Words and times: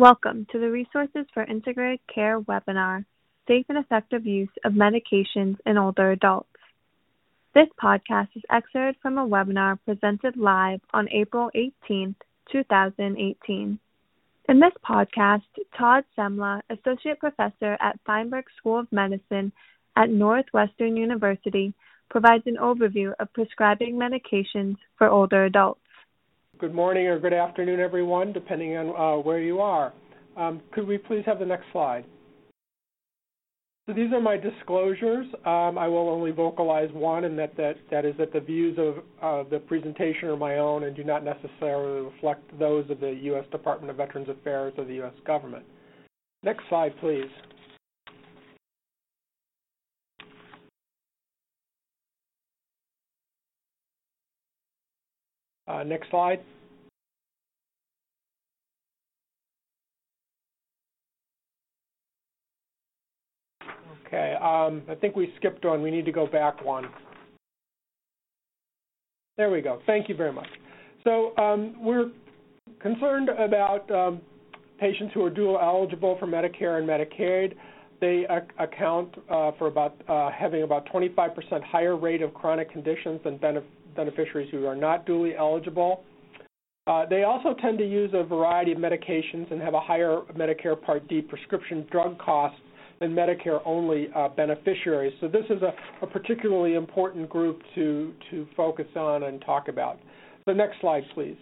Welcome 0.00 0.46
to 0.50 0.58
the 0.58 0.70
Resources 0.70 1.26
for 1.34 1.42
Integrated 1.42 2.00
Care 2.06 2.40
webinar, 2.40 3.04
Safe 3.46 3.66
and 3.68 3.76
Effective 3.76 4.24
Use 4.24 4.48
of 4.64 4.72
Medications 4.72 5.58
in 5.66 5.76
Older 5.76 6.12
Adults. 6.12 6.48
This 7.54 7.66
podcast 7.78 8.28
is 8.34 8.42
excerpted 8.50 8.96
from 9.02 9.18
a 9.18 9.28
webinar 9.28 9.78
presented 9.84 10.38
live 10.38 10.80
on 10.94 11.10
April 11.10 11.50
18, 11.54 12.14
2018. 12.50 13.78
In 14.48 14.58
this 14.58 14.72
podcast, 14.82 15.42
Todd 15.76 16.04
Semla, 16.16 16.62
Associate 16.70 17.18
Professor 17.18 17.76
at 17.78 18.00
Feinberg 18.06 18.44
School 18.56 18.78
of 18.78 18.90
Medicine 18.90 19.52
at 19.96 20.08
Northwestern 20.08 20.96
University, 20.96 21.74
provides 22.08 22.44
an 22.46 22.56
overview 22.56 23.12
of 23.20 23.30
prescribing 23.34 23.96
medications 23.96 24.76
for 24.96 25.10
older 25.10 25.44
adults 25.44 25.82
good 26.60 26.74
morning 26.74 27.06
or 27.06 27.18
good 27.18 27.32
afternoon, 27.32 27.80
everyone, 27.80 28.34
depending 28.34 28.76
on 28.76 28.90
uh, 28.90 29.22
where 29.22 29.40
you 29.40 29.60
are. 29.60 29.94
Um, 30.36 30.60
could 30.72 30.86
we 30.86 30.98
please 30.98 31.22
have 31.24 31.38
the 31.38 31.46
next 31.46 31.64
slide? 31.72 32.04
So 33.86 33.94
these 33.94 34.12
are 34.12 34.20
my 34.20 34.36
disclosures. 34.36 35.26
Um, 35.46 35.78
I 35.78 35.88
will 35.88 36.10
only 36.10 36.32
vocalize 36.32 36.90
one, 36.92 37.24
and 37.24 37.38
that, 37.38 37.56
that, 37.56 37.76
that 37.90 38.04
is 38.04 38.14
that 38.18 38.34
the 38.34 38.40
views 38.40 38.78
of 38.78 38.98
uh, 39.22 39.48
the 39.48 39.58
presentation 39.58 40.28
are 40.28 40.36
my 40.36 40.58
own 40.58 40.84
and 40.84 40.94
do 40.94 41.02
not 41.02 41.24
necessarily 41.24 42.02
reflect 42.02 42.58
those 42.58 42.88
of 42.90 43.00
the 43.00 43.18
U.S. 43.22 43.44
Department 43.50 43.90
of 43.90 43.96
Veterans 43.96 44.28
Affairs 44.28 44.74
or 44.76 44.84
the 44.84 44.94
U.S. 44.96 45.14
government. 45.26 45.64
Next 46.42 46.62
slide, 46.68 46.92
please. 47.00 47.30
Uh, 55.59 55.59
next 55.86 56.10
slide. 56.10 56.40
Okay, 64.06 64.34
um, 64.42 64.82
I 64.88 64.96
think 64.96 65.14
we 65.14 65.32
skipped 65.38 65.64
one. 65.64 65.82
We 65.82 65.90
need 65.90 66.04
to 66.04 66.12
go 66.12 66.26
back 66.26 66.64
one. 66.64 66.88
There 69.36 69.50
we 69.50 69.60
go. 69.62 69.80
Thank 69.86 70.08
you 70.08 70.16
very 70.16 70.32
much. 70.32 70.48
So 71.04 71.36
um, 71.38 71.76
we're 71.80 72.10
concerned 72.80 73.28
about 73.28 73.88
um, 73.90 74.20
patients 74.80 75.12
who 75.14 75.24
are 75.24 75.30
dual 75.30 75.58
eligible 75.62 76.16
for 76.18 76.26
Medicare 76.26 76.78
and 76.78 76.88
Medicaid. 76.88 77.54
They 78.00 78.26
account 78.58 79.14
uh, 79.30 79.52
for 79.58 79.66
about 79.68 79.94
uh, 80.08 80.30
having 80.30 80.62
about 80.62 80.86
25% 80.92 81.62
higher 81.62 81.96
rate 81.96 82.22
of 82.22 82.34
chronic 82.34 82.70
conditions 82.72 83.20
than 83.22 83.38
beneficiaries 83.96 84.48
who 84.50 84.66
are 84.66 84.76
not 84.76 85.06
dually 85.06 85.38
eligible. 85.38 86.04
Uh, 86.86 87.06
they 87.06 87.22
also 87.22 87.54
tend 87.60 87.78
to 87.78 87.88
use 87.88 88.10
a 88.14 88.24
variety 88.24 88.72
of 88.72 88.78
medications 88.78 89.50
and 89.52 89.60
have 89.60 89.74
a 89.74 89.80
higher 89.80 90.20
Medicare 90.36 90.80
Part 90.80 91.06
D 91.08 91.20
prescription 91.20 91.86
drug 91.90 92.18
cost 92.18 92.56
than 93.00 93.12
Medicare-only 93.12 94.08
uh, 94.14 94.28
beneficiaries. 94.28 95.12
So 95.20 95.28
this 95.28 95.44
is 95.48 95.62
a, 95.62 95.72
a, 96.02 96.06
particularly 96.06 96.74
important 96.74 97.30
group 97.30 97.62
to, 97.74 98.12
to 98.30 98.46
focus 98.56 98.86
on 98.94 99.22
and 99.22 99.40
talk 99.40 99.68
about. 99.68 99.98
The 100.46 100.52
next 100.52 100.80
slide, 100.80 101.04
please. 101.14 101.36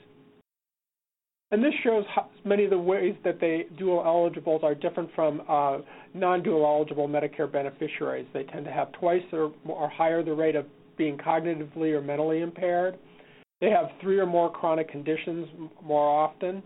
And 1.51 1.65
this 1.65 1.73
shows 1.83 2.05
how 2.15 2.29
many 2.45 2.65
of 2.65 2.71
the 2.71 2.79
ways 2.79 3.15
that 3.25 3.41
they 3.41 3.67
dual 3.79 4.05
eligibles 4.05 4.63
are 4.63 4.75
different 4.75 5.09
from 5.15 5.43
uh, 5.49 5.79
non-dual 6.15 6.65
eligible 6.65 7.09
Medicare 7.09 7.51
beneficiaries. 7.51 8.27
They 8.35 8.45
tend 8.45 8.67
to 8.67 8.71
have 8.71 8.93
twice 8.93 9.23
or, 9.33 9.53
or 9.67 9.89
higher 9.89 10.23
the 10.23 10.35
rate 10.35 10.57
of 10.57 10.67
being 10.99 11.17
cognitively 11.17 11.93
or 11.93 12.03
mentally 12.03 12.41
impaired. 12.41 12.99
They 13.61 13.71
have 13.71 13.87
three 14.01 14.19
or 14.19 14.27
more 14.27 14.51
chronic 14.51 14.91
conditions 14.91 15.49
more 15.83 16.09
often. 16.09 16.63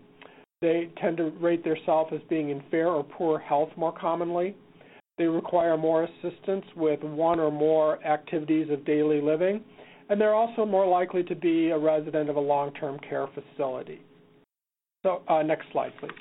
They 0.61 0.89
tend 1.01 1.17
to 1.17 1.31
rate 1.41 1.63
themselves 1.63 2.11
as 2.13 2.21
being 2.29 2.49
in 2.49 2.63
fair 2.69 2.87
or 2.87 3.03
poor 3.03 3.39
health 3.39 3.69
more 3.75 3.91
commonly. 3.91 4.55
They 5.17 5.25
require 5.25 5.77
more 5.77 6.03
assistance 6.03 6.65
with 6.75 7.01
one 7.01 7.39
or 7.39 7.51
more 7.51 8.03
activities 8.05 8.69
of 8.71 8.85
daily 8.85 9.21
living. 9.21 9.61
And 10.09 10.19
they're 10.19 10.33
also 10.33 10.65
more 10.65 10.87
likely 10.87 11.23
to 11.23 11.35
be 11.35 11.69
a 11.69 11.77
resident 11.77 12.29
of 12.29 12.35
a 12.35 12.39
long-term 12.39 12.99
care 13.07 13.27
facility. 13.27 14.01
So 15.03 15.21
uh, 15.27 15.43
next 15.43 15.65
slide, 15.71 15.91
please. 15.99 16.11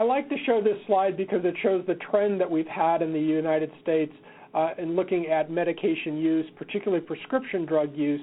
I 0.00 0.04
like 0.04 0.28
to 0.28 0.36
show 0.46 0.62
this 0.62 0.76
slide 0.86 1.16
because 1.16 1.44
it 1.44 1.54
shows 1.62 1.84
the 1.86 1.96
trend 2.10 2.40
that 2.40 2.50
we've 2.50 2.68
had 2.68 3.02
in 3.02 3.12
the 3.12 3.20
United 3.20 3.70
States 3.82 4.12
uh, 4.54 4.70
in 4.78 4.96
looking 4.96 5.26
at 5.26 5.50
medication 5.50 6.16
use, 6.16 6.46
particularly 6.56 7.04
prescription 7.04 7.66
drug 7.66 7.96
use, 7.96 8.20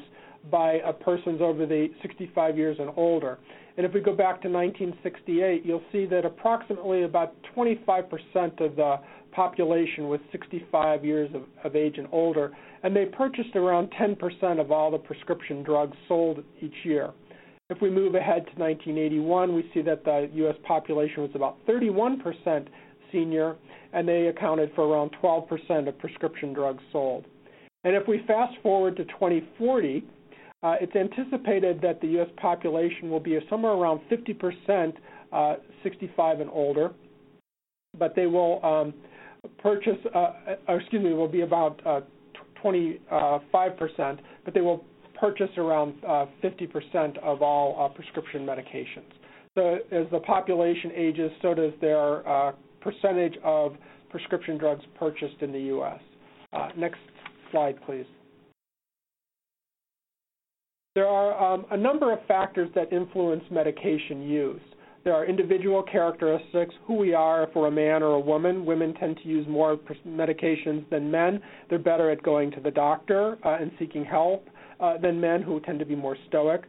by 0.51 0.79
persons 1.03 1.41
over 1.41 1.65
the 1.65 1.87
65 2.01 2.57
years 2.57 2.77
and 2.79 2.91
older. 2.95 3.39
And 3.77 3.85
if 3.85 3.93
we 3.93 3.99
go 3.99 4.15
back 4.15 4.41
to 4.43 4.49
1968, 4.49 5.65
you'll 5.65 5.81
see 5.91 6.05
that 6.05 6.23
approximately 6.25 7.03
about 7.03 7.33
25% 7.55 8.05
of 8.61 8.75
the 8.75 8.97
population 9.31 10.07
was 10.07 10.19
65 10.31 11.03
years 11.03 11.29
of, 11.33 11.43
of 11.63 11.75
age 11.75 11.97
and 11.97 12.07
older, 12.11 12.55
and 12.83 12.95
they 12.95 13.05
purchased 13.05 13.55
around 13.55 13.91
10% 13.99 14.61
of 14.61 14.71
all 14.71 14.91
the 14.91 14.97
prescription 14.97 15.61
drugs 15.61 15.97
sold 16.07 16.43
each 16.61 16.73
year. 16.83 17.11
If 17.69 17.81
we 17.81 17.89
move 17.89 18.15
ahead 18.15 18.45
to 18.45 18.61
1981, 18.61 19.55
we 19.55 19.69
see 19.73 19.81
that 19.81 20.05
the 20.05 20.29
U.S. 20.35 20.55
population 20.67 21.23
was 21.23 21.31
about 21.33 21.57
31% 21.65 22.67
senior, 23.15 23.55
and 23.93 24.07
they 24.07 24.27
accounted 24.27 24.71
for 24.75 24.85
around 24.85 25.11
12% 25.23 25.87
of 25.87 25.97
prescription 25.99 26.53
drugs 26.53 26.83
sold. 26.91 27.25
And 27.85 27.95
if 27.95 28.07
we 28.07 28.23
fast 28.27 28.53
forward 28.61 28.97
to 28.97 29.05
2040, 29.05 30.03
uh, 30.63 30.75
it's 30.81 30.95
anticipated 30.95 31.79
that 31.81 32.01
the 32.01 32.07
U.S. 32.07 32.29
population 32.37 33.09
will 33.09 33.19
be 33.19 33.37
somewhere 33.49 33.73
around 33.73 34.01
50% 34.11 34.93
uh, 35.31 35.55
65 35.83 36.39
and 36.39 36.49
older, 36.49 36.91
but 37.97 38.15
they 38.15 38.25
will 38.25 38.63
um, 38.65 38.93
purchase, 39.59 39.97
uh, 40.13 40.17
uh 40.17 40.75
excuse 40.75 41.03
me, 41.03 41.13
will 41.13 41.27
be 41.27 41.41
about 41.41 41.81
25%, 42.63 42.99
uh, 43.11 44.15
but 44.43 44.53
they 44.53 44.61
will 44.61 44.83
purchase 45.19 45.49
around 45.57 45.93
50% 46.03 46.37
uh, 46.95 47.21
of 47.21 47.41
all 47.41 47.89
prescription 47.95 48.45
medications. 48.45 49.11
So 49.55 49.79
as 49.91 50.05
the 50.11 50.19
population 50.19 50.91
ages, 50.95 51.31
so 51.41 51.53
does 51.53 51.73
their 51.79 52.23
percentage 52.85 53.35
of 53.43 53.75
prescription 54.09 54.57
drugs 54.57 54.83
purchased 54.97 55.41
in 55.41 55.51
the 55.51 55.59
U.S. 55.59 55.99
next 56.77 56.99
slide, 57.51 57.75
please. 57.85 58.05
There 60.93 61.07
are 61.07 61.53
um, 61.53 61.65
a 61.71 61.77
number 61.77 62.13
of 62.13 62.19
factors 62.25 62.69
that 62.75 62.93
influence 62.93 63.43
medication 63.51 64.21
use. 64.21 64.61
There 65.03 65.13
are 65.13 65.25
individual 65.25 65.83
characteristics, 65.83 66.73
who 66.87 66.95
we 66.95 67.13
are, 67.13 67.43
if 67.43 67.49
we're 67.53 67.67
a 67.67 67.71
man 67.71 68.01
or 68.01 68.13
a 68.13 68.19
woman. 68.19 68.65
Women 68.65 68.93
tend 68.93 69.17
to 69.21 69.27
use 69.27 69.45
more 69.47 69.77
medications 70.07 70.89
than 70.89 71.11
men. 71.11 71.41
They're 71.69 71.79
better 71.79 72.09
at 72.11 72.23
going 72.23 72.49
to 72.51 72.61
the 72.61 72.71
doctor 72.71 73.37
uh, 73.43 73.57
and 73.59 73.71
seeking 73.77 74.05
help 74.05 74.47
uh, 74.79 74.97
than 74.97 75.19
men 75.19 75.41
who 75.41 75.59
tend 75.59 75.79
to 75.79 75.85
be 75.85 75.95
more 75.95 76.17
stoic. 76.27 76.63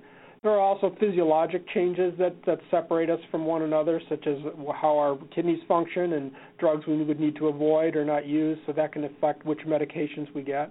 There 0.47 0.55
are 0.55 0.61
also 0.61 0.95
physiologic 1.01 1.69
changes 1.75 2.15
that, 2.21 2.37
that 2.47 2.61
separate 2.71 3.11
us 3.11 3.19
from 3.33 3.47
one 3.47 3.63
another, 3.63 4.01
such 4.09 4.29
as 4.29 4.37
how 4.81 4.97
our 4.97 5.19
kidneys 5.35 5.59
function 5.67 6.13
and 6.13 6.31
drugs 6.61 6.87
we 6.87 7.03
would 7.03 7.19
need 7.19 7.35
to 7.39 7.49
avoid 7.49 7.97
or 7.97 8.05
not 8.05 8.27
use, 8.27 8.57
so 8.65 8.73
that 8.75 8.93
can 8.93 9.03
affect 9.03 9.45
which 9.45 9.59
medications 9.67 10.33
we 10.37 10.43
get 10.43 10.71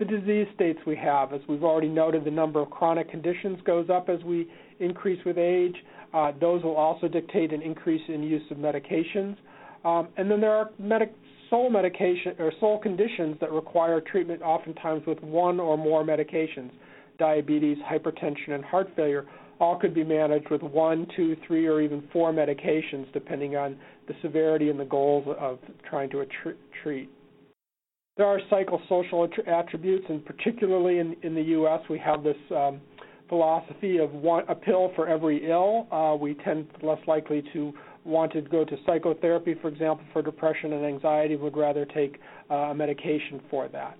the 0.00 0.04
disease 0.06 0.46
states 0.56 0.80
we 0.86 0.96
have. 0.96 1.32
As 1.32 1.40
we've 1.46 1.62
already 1.62 1.88
noted, 1.88 2.24
the 2.24 2.32
number 2.32 2.58
of 2.58 2.70
chronic 2.70 3.08
conditions 3.10 3.58
goes 3.64 3.88
up 3.90 4.08
as 4.08 4.18
we 4.24 4.48
increase 4.80 5.22
with 5.24 5.38
age. 5.38 5.76
Uh, 6.12 6.32
those 6.40 6.64
will 6.64 6.74
also 6.74 7.06
dictate 7.06 7.52
an 7.52 7.62
increase 7.62 8.02
in 8.08 8.22
use 8.22 8.42
of 8.50 8.56
medications. 8.56 9.36
Um, 9.84 10.08
and 10.16 10.28
then 10.28 10.40
there 10.40 10.52
are 10.52 10.70
medic- 10.78 11.14
sole 11.50 11.68
medication 11.68 12.34
or 12.38 12.52
sole 12.58 12.78
conditions 12.78 13.36
that 13.40 13.52
require 13.52 14.00
treatment 14.00 14.40
oftentimes 14.40 15.02
with 15.06 15.20
one 15.22 15.60
or 15.60 15.76
more 15.76 16.02
medications. 16.02 16.70
Diabetes, 17.20 17.78
hypertension, 17.88 18.54
and 18.54 18.64
heart 18.64 18.88
failure 18.96 19.26
all 19.60 19.78
could 19.78 19.94
be 19.94 20.02
managed 20.02 20.50
with 20.50 20.62
one, 20.62 21.06
two, 21.14 21.36
three, 21.46 21.66
or 21.66 21.80
even 21.80 22.02
four 22.12 22.32
medications, 22.32 23.12
depending 23.12 23.56
on 23.56 23.76
the 24.08 24.14
severity 24.22 24.70
and 24.70 24.80
the 24.80 24.84
goals 24.86 25.24
of 25.38 25.58
trying 25.88 26.10
to 26.10 26.24
treat. 26.82 27.10
There 28.16 28.26
are 28.26 28.40
psychosocial 28.50 29.28
attributes, 29.46 30.06
and 30.08 30.24
particularly 30.24 30.98
in, 30.98 31.14
in 31.22 31.34
the 31.34 31.42
U.S., 31.42 31.80
we 31.88 31.98
have 31.98 32.22
this 32.22 32.36
um, 32.50 32.80
philosophy 33.28 33.98
of 33.98 34.12
one, 34.12 34.44
a 34.48 34.54
pill 34.54 34.92
for 34.96 35.06
every 35.06 35.48
ill. 35.48 35.86
Uh, 35.92 36.16
we 36.16 36.34
tend 36.34 36.66
less 36.82 36.98
likely 37.06 37.42
to 37.52 37.72
want 38.04 38.32
to 38.32 38.40
go 38.40 38.64
to 38.64 38.76
psychotherapy, 38.86 39.54
for 39.60 39.68
example, 39.68 40.04
for 40.12 40.22
depression 40.22 40.72
and 40.72 40.84
anxiety, 40.84 41.36
would 41.36 41.56
rather 41.56 41.84
take 41.84 42.18
uh, 42.50 42.54
a 42.54 42.74
medication 42.74 43.40
for 43.50 43.68
that. 43.68 43.96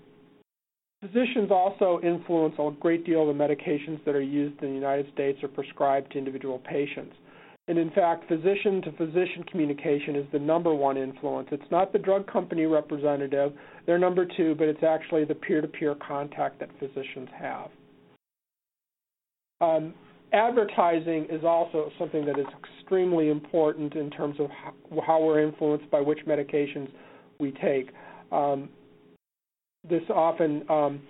Physicians 1.01 1.49
also 1.49 1.99
influence 2.03 2.53
a 2.59 2.69
great 2.79 3.05
deal 3.05 3.27
of 3.27 3.35
the 3.35 3.43
medications 3.43 4.03
that 4.05 4.13
are 4.13 4.21
used 4.21 4.61
in 4.61 4.69
the 4.69 4.75
United 4.75 5.11
States 5.13 5.39
or 5.41 5.47
prescribed 5.47 6.11
to 6.11 6.19
individual 6.19 6.59
patients. 6.59 7.15
And 7.67 7.79
in 7.79 7.89
fact, 7.91 8.27
physician 8.27 8.81
to 8.83 8.91
physician 8.91 9.43
communication 9.49 10.15
is 10.15 10.25
the 10.31 10.39
number 10.39 10.73
one 10.75 10.97
influence. 10.97 11.47
It's 11.51 11.71
not 11.71 11.91
the 11.91 11.99
drug 11.99 12.31
company 12.31 12.65
representative, 12.65 13.53
they're 13.85 13.97
number 13.97 14.27
two, 14.37 14.55
but 14.55 14.67
it's 14.67 14.83
actually 14.83 15.25
the 15.25 15.35
peer 15.35 15.61
to 15.61 15.67
peer 15.67 15.95
contact 15.95 16.59
that 16.59 16.69
physicians 16.79 17.29
have. 17.35 17.69
Um, 19.59 19.93
advertising 20.33 21.27
is 21.29 21.43
also 21.43 21.91
something 21.97 22.25
that 22.25 22.37
is 22.37 22.45
extremely 22.79 23.29
important 23.29 23.95
in 23.95 24.09
terms 24.09 24.37
of 24.39 24.49
how 25.03 25.21
we're 25.23 25.41
influenced 25.41 25.89
by 25.89 26.01
which 26.01 26.19
medications 26.27 26.89
we 27.39 27.51
take. 27.51 27.91
Um, 28.31 28.69
this 29.89 30.03
often 30.09 30.63
um, 30.69 31.01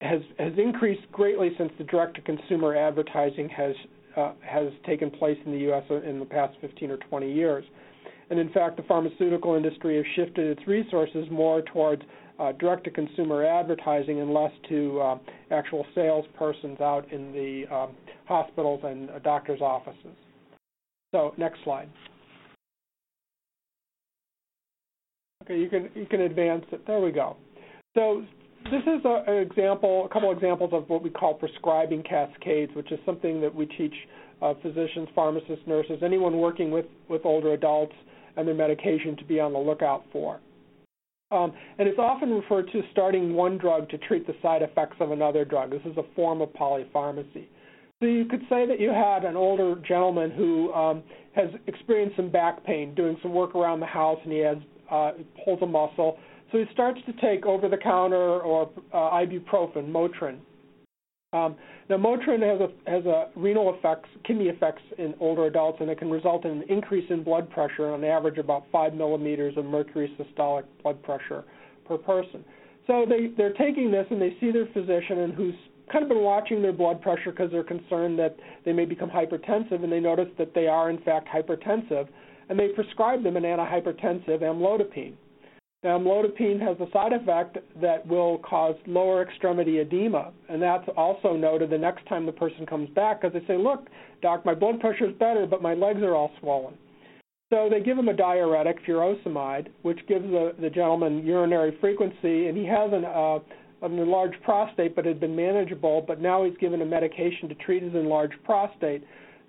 has 0.00 0.20
has 0.38 0.52
increased 0.58 1.10
greatly 1.12 1.50
since 1.58 1.72
the 1.78 1.84
direct-to-consumer 1.84 2.76
advertising 2.76 3.48
has 3.48 3.74
uh, 4.16 4.32
has 4.40 4.68
taken 4.86 5.10
place 5.10 5.38
in 5.44 5.52
the 5.52 5.58
U.S. 5.58 5.84
in 6.04 6.18
the 6.18 6.24
past 6.24 6.56
15 6.60 6.90
or 6.90 6.96
20 6.96 7.32
years. 7.32 7.64
And 8.30 8.40
in 8.40 8.50
fact, 8.50 8.76
the 8.76 8.82
pharmaceutical 8.84 9.54
industry 9.54 9.96
has 9.96 10.04
shifted 10.16 10.58
its 10.58 10.66
resources 10.66 11.26
more 11.30 11.62
towards 11.62 12.02
uh, 12.38 12.52
direct-to-consumer 12.52 13.44
advertising 13.44 14.20
and 14.20 14.32
less 14.32 14.50
to 14.68 15.00
uh, 15.00 15.18
actual 15.50 15.86
salespersons 15.96 16.80
out 16.80 17.10
in 17.12 17.32
the 17.32 17.74
um, 17.74 17.94
hospitals 18.26 18.80
and 18.84 19.10
uh, 19.10 19.18
doctors' 19.20 19.60
offices. 19.60 20.16
So, 21.12 21.34
next 21.38 21.60
slide. 21.64 21.88
Okay, 25.44 25.58
you 25.58 25.68
can 25.68 25.88
you 25.94 26.06
can 26.06 26.22
advance 26.22 26.64
it. 26.72 26.84
There 26.86 27.00
we 27.00 27.12
go. 27.12 27.36
So 27.96 28.22
this 28.64 28.82
is 28.82 29.04
a, 29.04 29.24
an 29.26 29.38
example, 29.38 30.04
a 30.04 30.12
couple 30.12 30.30
examples 30.30 30.70
of 30.72 30.88
what 30.88 31.02
we 31.02 31.10
call 31.10 31.34
prescribing 31.34 32.02
cascades, 32.02 32.72
which 32.76 32.92
is 32.92 32.98
something 33.06 33.40
that 33.40 33.52
we 33.52 33.66
teach 33.66 33.94
uh, 34.42 34.52
physicians, 34.62 35.08
pharmacists, 35.14 35.66
nurses, 35.66 35.98
anyone 36.04 36.38
working 36.38 36.70
with, 36.70 36.84
with 37.08 37.22
older 37.24 37.54
adults 37.54 37.94
and 38.36 38.46
their 38.46 38.54
medication 38.54 39.16
to 39.16 39.24
be 39.24 39.40
on 39.40 39.54
the 39.54 39.58
lookout 39.58 40.04
for. 40.12 40.40
Um, 41.30 41.54
and 41.78 41.88
it's 41.88 41.98
often 41.98 42.30
referred 42.30 42.70
to 42.72 42.82
starting 42.92 43.34
one 43.34 43.56
drug 43.56 43.88
to 43.88 43.98
treat 43.98 44.26
the 44.26 44.34
side 44.42 44.62
effects 44.62 44.96
of 45.00 45.10
another 45.10 45.44
drug. 45.44 45.70
This 45.70 45.80
is 45.86 45.96
a 45.96 46.04
form 46.14 46.42
of 46.42 46.50
polypharmacy. 46.50 47.46
So 48.00 48.06
you 48.06 48.26
could 48.26 48.42
say 48.50 48.66
that 48.66 48.78
you 48.78 48.90
had 48.90 49.24
an 49.24 49.36
older 49.36 49.74
gentleman 49.88 50.30
who 50.30 50.72
um, 50.74 51.02
has 51.34 51.48
experienced 51.66 52.16
some 52.16 52.30
back 52.30 52.62
pain, 52.64 52.94
doing 52.94 53.16
some 53.22 53.32
work 53.32 53.54
around 53.54 53.80
the 53.80 53.86
house, 53.86 54.18
and 54.22 54.32
he 54.32 54.40
has 54.40 54.58
uh, 54.90 55.12
pulls 55.44 55.62
a 55.62 55.66
muscle. 55.66 56.18
So 56.52 56.58
he 56.58 56.64
starts 56.72 57.00
to 57.06 57.12
take 57.14 57.44
over-the-counter 57.44 58.40
or 58.40 58.70
uh, 58.92 58.96
ibuprofen, 58.96 59.90
Motrin. 59.90 60.38
Um, 61.32 61.56
now, 61.90 61.96
Motrin 61.96 62.40
has 62.40 62.60
a 62.60 62.90
has 62.90 63.04
a 63.04 63.28
renal 63.36 63.74
effects, 63.74 64.08
kidney 64.24 64.46
effects 64.46 64.82
in 64.96 65.14
older 65.20 65.46
adults, 65.46 65.78
and 65.80 65.90
it 65.90 65.98
can 65.98 66.10
result 66.10 66.44
in 66.44 66.52
an 66.52 66.62
increase 66.68 67.04
in 67.10 67.22
blood 67.22 67.50
pressure 67.50 67.88
on 67.90 68.04
average 68.04 68.38
about 68.38 68.64
five 68.70 68.94
millimeters 68.94 69.56
of 69.56 69.64
mercury 69.64 70.16
systolic 70.18 70.64
blood 70.82 71.02
pressure 71.02 71.44
per 71.84 71.98
person. 71.98 72.44
So 72.86 73.04
they 73.08 73.28
they're 73.36 73.52
taking 73.52 73.90
this 73.90 74.06
and 74.10 74.22
they 74.22 74.36
see 74.40 74.52
their 74.52 74.66
physician 74.66 75.18
and 75.18 75.34
who's 75.34 75.54
kind 75.90 76.02
of 76.02 76.08
been 76.08 76.22
watching 76.22 76.62
their 76.62 76.72
blood 76.72 77.00
pressure 77.02 77.30
because 77.30 77.50
they're 77.50 77.64
concerned 77.64 78.18
that 78.18 78.36
they 78.64 78.72
may 78.72 78.84
become 78.84 79.10
hypertensive, 79.10 79.82
and 79.82 79.92
they 79.92 80.00
notice 80.00 80.28
that 80.38 80.54
they 80.54 80.68
are 80.68 80.90
in 80.90 80.98
fact 81.02 81.28
hypertensive, 81.28 82.08
and 82.48 82.58
they 82.58 82.68
prescribe 82.68 83.22
them 83.22 83.36
an 83.36 83.42
antihypertensive, 83.42 84.40
amlodipine. 84.40 85.14
Now, 85.84 85.98
amlodipine 85.98 86.60
has 86.60 86.76
a 86.80 86.90
side 86.90 87.12
effect 87.12 87.58
that 87.80 88.06
will 88.06 88.38
cause 88.38 88.74
lower 88.86 89.22
extremity 89.22 89.78
edema, 89.78 90.32
and 90.48 90.60
that's 90.60 90.88
also 90.96 91.36
noted 91.36 91.70
the 91.70 91.78
next 91.78 92.06
time 92.06 92.26
the 92.26 92.32
person 92.32 92.66
comes 92.66 92.88
back 92.90 93.20
because 93.20 93.38
they 93.38 93.46
say, 93.46 93.56
"Look, 93.56 93.88
doc, 94.22 94.44
my 94.44 94.54
blood 94.54 94.80
pressure 94.80 95.08
is 95.08 95.14
better, 95.16 95.46
but 95.46 95.62
my 95.62 95.74
legs 95.74 96.02
are 96.02 96.14
all 96.14 96.32
swollen." 96.40 96.74
So 97.52 97.68
they 97.70 97.80
give 97.80 97.96
him 97.96 98.08
a 98.08 98.12
diuretic, 98.12 98.84
furosemide, 98.84 99.68
which 99.82 100.04
gives 100.08 100.24
the, 100.24 100.54
the 100.60 100.70
gentleman 100.70 101.24
urinary 101.24 101.76
frequency, 101.80 102.48
and 102.48 102.56
he 102.56 102.64
has 102.66 102.92
an, 102.92 103.04
uh, 103.04 103.38
an 103.82 103.98
enlarged 103.98 104.42
prostate, 104.42 104.96
but 104.96 105.04
had 105.04 105.20
been 105.20 105.36
manageable. 105.36 106.02
But 106.04 106.20
now 106.20 106.42
he's 106.42 106.56
given 106.56 106.82
a 106.82 106.86
medication 106.86 107.48
to 107.48 107.54
treat 107.54 107.84
his 107.84 107.94
enlarged 107.94 108.42
prostate. 108.42 109.04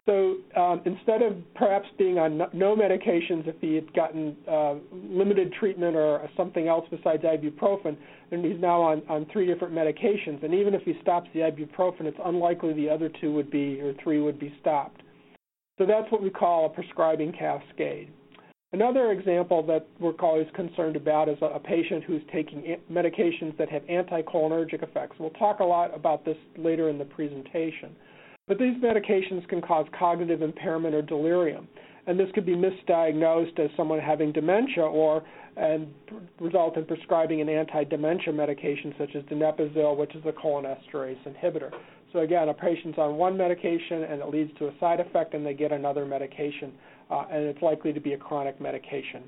So 0.08 0.38
um, 0.56 0.82
instead 0.86 1.22
of 1.22 1.36
perhaps 1.54 1.86
being 1.98 2.18
on 2.18 2.38
no 2.54 2.78
medications 2.78 3.46
if 3.46 3.56
he 3.60 3.76
had 3.76 3.94
gotten 3.94 4.38
uh, 4.50 4.76
limited 4.94 5.52
treatment 5.60 5.98
or 5.98 6.30
something 6.38 6.70
else 6.70 6.86
besides 6.90 7.24
ibuprofen, 7.24 7.98
then 8.32 8.42
he's 8.42 8.60
now 8.60 8.82
on, 8.82 9.04
on 9.10 9.28
three 9.34 9.46
different 9.46 9.74
medications. 9.74 10.42
And 10.44 10.54
even 10.54 10.74
if 10.74 10.84
he 10.84 10.94
stops 11.02 11.30
the 11.34 11.42
ibuprofen, 11.42 12.06
it's 12.06 12.18
unlikely 12.24 12.72
the 12.74 12.90
other 12.90 13.12
two 13.20 13.34
would 13.34 13.52
be 13.52 13.82
or 13.82 13.94
three 14.02 14.22
would 14.22 14.40
be 14.40 14.56
stopped. 14.62 15.02
So 15.78 15.86
that's 15.86 16.10
what 16.10 16.24
we 16.24 16.30
call 16.30 16.68
a 16.68 16.70
prescribing 16.70 17.34
cascade. 17.34 18.10
Another 18.72 19.12
example 19.12 19.62
that 19.68 19.88
we're 20.00 20.16
always 20.20 20.48
concerned 20.56 20.96
about 20.96 21.28
is 21.28 21.38
a, 21.42 21.48
a 21.48 21.60
patient 21.60 22.06
who's 22.06 22.22
taking 22.32 22.78
medications 22.90 23.58
that 23.58 23.70
have 23.70 23.82
anticholinergic 23.84 24.84
effects. 24.84 25.18
We'll 25.20 25.32
talk 25.32 25.60
a 25.60 25.66
lot 25.66 25.94
about 25.94 26.24
this 26.24 26.38
later 26.58 26.88
in 26.88 26.98
the 26.98 27.06
presentation. 27.06 27.94
But 28.48 28.60
these 28.60 28.76
medications 28.82 29.48
can 29.50 29.62
cause 29.62 29.86
cognitive 29.98 30.42
impairment 30.42 30.96
or 30.96 31.02
delirium, 31.02 31.68
and 32.06 32.18
this 32.18 32.30
could 32.34 32.46
be 32.46 32.56
misdiagnosed 32.56 33.60
as 33.60 33.70
someone 33.76 34.00
having 34.00 34.32
dementia 34.32 34.84
or 34.84 35.24
and 35.58 35.88
result 36.40 36.78
in 36.78 36.86
prescribing 36.86 37.42
an 37.42 37.50
anti-dementia 37.50 38.32
medication 38.32 38.94
such 38.98 39.16
as 39.16 39.24
donepezil, 39.24 39.98
which 39.98 40.14
is 40.16 40.24
a 40.26 40.32
cholinesterase 40.32 41.18
inhibitor. 41.26 41.72
So 42.14 42.20
again, 42.20 42.48
a 42.50 42.54
patient's 42.54 42.98
on 42.98 43.16
one 43.16 43.36
medication 43.36 44.04
and 44.04 44.22
it 44.22 44.30
leads 44.30 44.56
to 44.60 44.68
a 44.68 44.74
side 44.80 45.00
effect, 45.00 45.34
and 45.34 45.46
they 45.46 45.54
get 45.54 45.72
another 45.72 46.06
medication, 46.06 46.72
uh, 47.10 47.26
and 47.32 47.44
it's 47.44 47.62
likely 47.62 47.92
to 47.92 48.00
be 48.00 48.14
a 48.14 48.18
chronic 48.18 48.62
medication. 48.62 49.24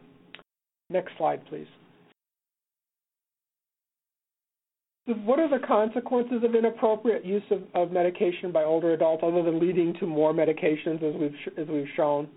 Next 0.90 1.12
slide, 1.18 1.46
please. 1.48 1.68
What 5.26 5.40
are 5.40 5.50
the 5.50 5.66
consequences 5.66 6.44
of 6.44 6.56
inappropriate 6.56 7.26
use 7.26 7.44
of, 7.52 7.64
of, 7.74 7.92
medication 7.92 8.52
by 8.52 8.64
older 8.64 8.94
adults, 8.94 9.24
other 9.26 9.44
than 9.44 9.60
leading 9.60 9.94
to 10.00 10.06
more 10.06 10.34
medications, 10.34 11.04
as 11.04 11.16
we've 11.16 11.58
as 11.58 11.68
we've 11.68 11.88
shown? 11.96 12.28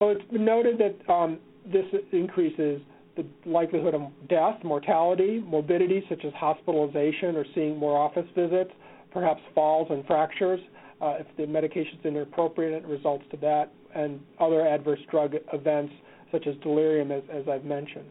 Well, 0.00 0.10
it's 0.10 0.30
been 0.30 0.44
noted 0.44 0.78
that 0.78 1.12
um, 1.12 1.38
this 1.66 1.84
increases 2.12 2.80
the 3.16 3.26
likelihood 3.44 3.94
of 3.94 4.02
death, 4.28 4.62
mortality, 4.62 5.42
morbidity, 5.44 6.04
such 6.08 6.24
as 6.24 6.32
hospitalization 6.34 7.36
or 7.36 7.44
seeing 7.54 7.76
more 7.76 7.98
office 7.98 8.26
visits, 8.34 8.70
perhaps 9.12 9.40
falls 9.54 9.88
and 9.90 10.06
fractures. 10.06 10.60
Uh, 11.00 11.16
if 11.18 11.26
the 11.36 11.46
medication 11.46 11.98
is 11.98 12.04
inappropriate, 12.06 12.72
it 12.72 12.86
results 12.86 13.24
to 13.30 13.36
that, 13.38 13.72
and 13.94 14.20
other 14.40 14.66
adverse 14.66 15.00
drug 15.10 15.34
events 15.52 15.92
such 16.30 16.46
as 16.46 16.54
delirium, 16.62 17.10
as, 17.10 17.22
as 17.32 17.48
I've 17.48 17.64
mentioned. 17.64 18.06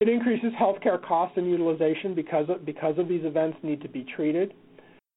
It 0.00 0.08
increases 0.08 0.52
healthcare 0.60 1.02
costs 1.02 1.36
and 1.36 1.50
utilization 1.50 2.14
because 2.14 2.48
of, 2.48 2.64
because 2.64 2.96
of 2.98 3.08
these 3.08 3.24
events 3.24 3.58
need 3.64 3.80
to 3.82 3.88
be 3.88 4.06
treated. 4.14 4.54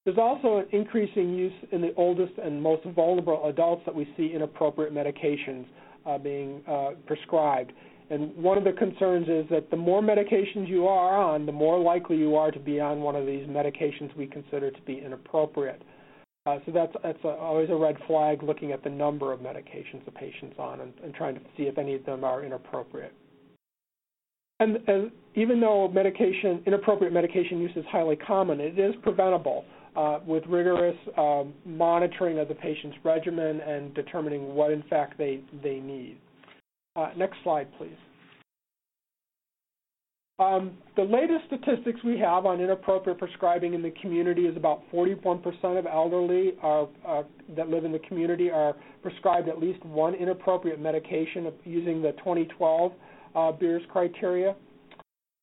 There's 0.06 0.18
also 0.18 0.58
an 0.58 0.66
increasing 0.72 1.36
use 1.36 1.54
in 1.72 1.82
the 1.82 1.94
oldest 1.96 2.34
and 2.44 2.60
most 2.60 2.84
vulnerable 2.96 3.48
adults 3.48 3.84
that 3.86 3.94
we 3.94 4.12
see 4.18 4.32
inappropriate 4.34 4.92
medications 4.92 5.66
uh, 6.08 6.18
being 6.18 6.64
uh, 6.68 6.92
prescribed. 7.06 7.74
And 8.10 8.36
one 8.36 8.58
of 8.58 8.64
the 8.64 8.72
concerns 8.72 9.28
is 9.30 9.46
that 9.52 9.70
the 9.70 9.78
more 9.78 10.02
medications 10.02 10.68
you 10.68 10.88
are 10.88 11.16
on, 11.16 11.46
the 11.46 11.52
more 11.52 11.80
likely 11.80 12.18
you 12.18 12.36
are 12.36 12.50
to 12.50 12.60
be 12.60 12.80
on 12.80 13.02
one 13.02 13.16
of 13.16 13.28
these 13.28 13.48
medications 13.48 14.16
we 14.18 14.26
consider 14.26 14.72
to 14.72 14.82
be 14.82 15.00
inappropriate. 15.00 15.84
Uh, 16.48 16.58
so 16.66 16.72
that's 16.72 16.94
that's 17.04 17.24
a, 17.24 17.28
always 17.28 17.70
a 17.70 17.76
red 17.76 17.96
flag 18.08 18.42
looking 18.42 18.72
at 18.72 18.84
the 18.84 18.90
number 18.90 19.32
of 19.32 19.42
medications 19.42 20.06
a 20.08 20.12
patient's 20.12 20.58
on 20.58 20.82
and, 20.82 20.92
and 21.04 21.14
trying 21.14 21.36
to 21.36 21.42
see 21.56 21.64
if 21.64 21.78
any 21.78 21.94
of 21.94 22.04
them 22.06 22.24
are 22.24 22.44
inappropriate. 22.44 23.14
And, 24.62 25.12
even 25.34 25.62
though 25.62 25.88
medication, 25.88 26.62
inappropriate 26.68 27.14
medication 27.14 27.60
use 27.60 27.72
is 27.78 27.86
highly 27.90 28.18
common, 28.18 28.60
it 28.60 28.78
is 28.78 28.94
preventable 29.02 29.64
uh, 29.96 30.20
with 30.26 30.44
rigorous 30.46 30.98
um, 31.18 31.54
monitoring 31.66 32.38
of 32.38 32.50
the 32.50 32.54
patient's 32.54 32.98
regimen 33.04 33.62
and 33.62 33.94
determining 33.94 34.54
what, 34.54 34.72
in 34.72 34.84
fact, 34.90 35.18
they, 35.18 35.40
they 35.64 35.80
need. 35.80 36.18
Uh, 36.98 37.12
next 37.16 37.38
slide, 37.44 37.68
please. 37.78 37.96
Um, 40.38 40.72
the 40.98 41.04
latest 41.04 41.46
statistics 41.48 42.00
we 42.04 42.20
have 42.20 42.46
on 42.46 42.60
inappropriate 42.60 43.20
prescribing 43.20 43.74
in 43.74 43.82
the 43.82 43.94
community 44.02 44.48
is 44.48 44.58
about 44.58 44.82
41% 44.92 45.44
of 45.80 45.86
elderly 45.86 46.54
are, 46.62 46.90
uh, 47.08 47.24
that 47.56 47.70
live 47.70 47.86
in 47.86 47.92
the 47.92 48.00
community 48.00 48.50
are 48.52 48.76
prescribed 49.02 49.48
at 49.48 49.60
least 49.60 49.86
one 49.86 50.14
inappropriate 50.14 50.80
medication 50.80 51.52
using 51.64 52.02
the 52.02 52.12
2012 52.14 52.92
uh, 53.36 53.52
Beers 53.52 53.84
criteria. 53.90 54.56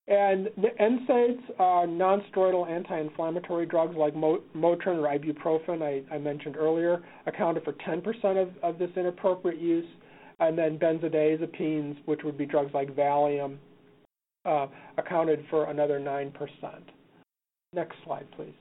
And 0.09 0.49
the 0.57 0.69
NSAIDs 0.81 1.43
are 1.59 1.87
nonsteroidal 1.87 2.69
anti-inflammatory 2.69 3.67
drugs 3.67 3.95
like 3.95 4.15
Motrin 4.15 4.47
or 4.57 5.19
ibuprofen, 5.19 5.83
I, 5.83 6.15
I 6.15 6.19
mentioned 6.19 6.57
earlier, 6.57 7.03
accounted 7.27 7.63
for 7.65 7.75
10% 7.75 8.41
of, 8.41 8.49
of 8.63 8.79
this 8.79 8.91
inappropriate 8.97 9.61
use. 9.61 9.85
And 10.41 10.57
then 10.57 10.79
benzodiazepines, 10.79 11.97
which 12.07 12.21
would 12.25 12.39
be 12.39 12.47
drugs 12.47 12.71
like 12.73 12.95
Valium, 12.95 13.59
uh, 14.47 14.69
accounted 14.97 15.45
for 15.51 15.69
another 15.71 16.01
9%. 16.01 16.33
Next 17.75 17.97
slide, 18.05 18.27
please. 18.35 18.55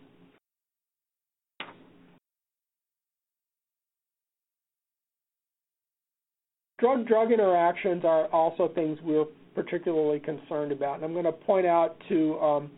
Drug-drug 6.80 7.32
interactions 7.32 8.06
are 8.06 8.28
also 8.28 8.72
things 8.76 9.00
we're 9.04 9.26
particularly 9.56 10.20
concerned 10.20 10.72
about. 10.72 10.96
And 10.96 11.06
I'm 11.06 11.14
going 11.14 11.26
to 11.26 11.32
point 11.32 11.66
out 11.66 11.96
to 12.10 12.40
um, 12.40 12.72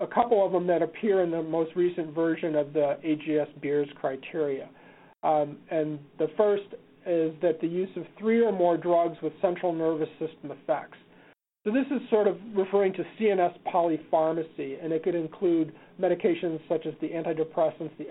a 0.00 0.06
couple 0.06 0.44
of 0.44 0.52
them 0.52 0.66
that 0.66 0.82
appear 0.82 1.22
in 1.22 1.30
the 1.30 1.42
most 1.42 1.74
recent 1.74 2.14
version 2.14 2.54
of 2.54 2.72
the 2.72 2.98
AGS 3.04 3.60
Beers 3.62 3.88
criteria. 3.98 4.68
Um, 5.22 5.58
and 5.70 5.98
the 6.18 6.28
first 6.36 6.64
is 7.06 7.32
that 7.40 7.60
the 7.60 7.66
use 7.66 7.88
of 7.96 8.04
three 8.18 8.44
or 8.44 8.52
more 8.52 8.76
drugs 8.76 9.16
with 9.22 9.32
central 9.40 9.72
nervous 9.72 10.10
system 10.18 10.50
effects. 10.50 10.98
So 11.64 11.72
this 11.72 11.86
is 11.90 12.08
sort 12.10 12.28
of 12.28 12.36
referring 12.54 12.92
to 12.94 13.04
CNS 13.18 13.54
polypharmacy, 13.72 14.82
and 14.82 14.92
it 14.92 15.02
could 15.02 15.14
include 15.14 15.72
medications 16.00 16.60
such 16.68 16.86
as 16.86 16.94
the 17.00 17.08
antidepressants, 17.08 17.90
the 17.98 18.06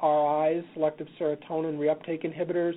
SSRIs, 0.00 0.64
selective 0.74 1.06
serotonin 1.20 1.76
reuptake 1.76 2.24
inhibitors, 2.24 2.74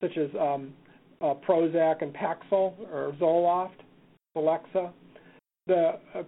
such 0.00 0.16
as 0.16 0.28
um, 0.38 0.72
uh, 1.20 1.34
Prozac 1.46 2.02
and 2.02 2.14
Paxil 2.14 2.74
or 2.92 3.14
Zoloft, 3.20 3.80
Celexa. 4.36 4.92
The 5.66 5.98
uh, 6.14 6.22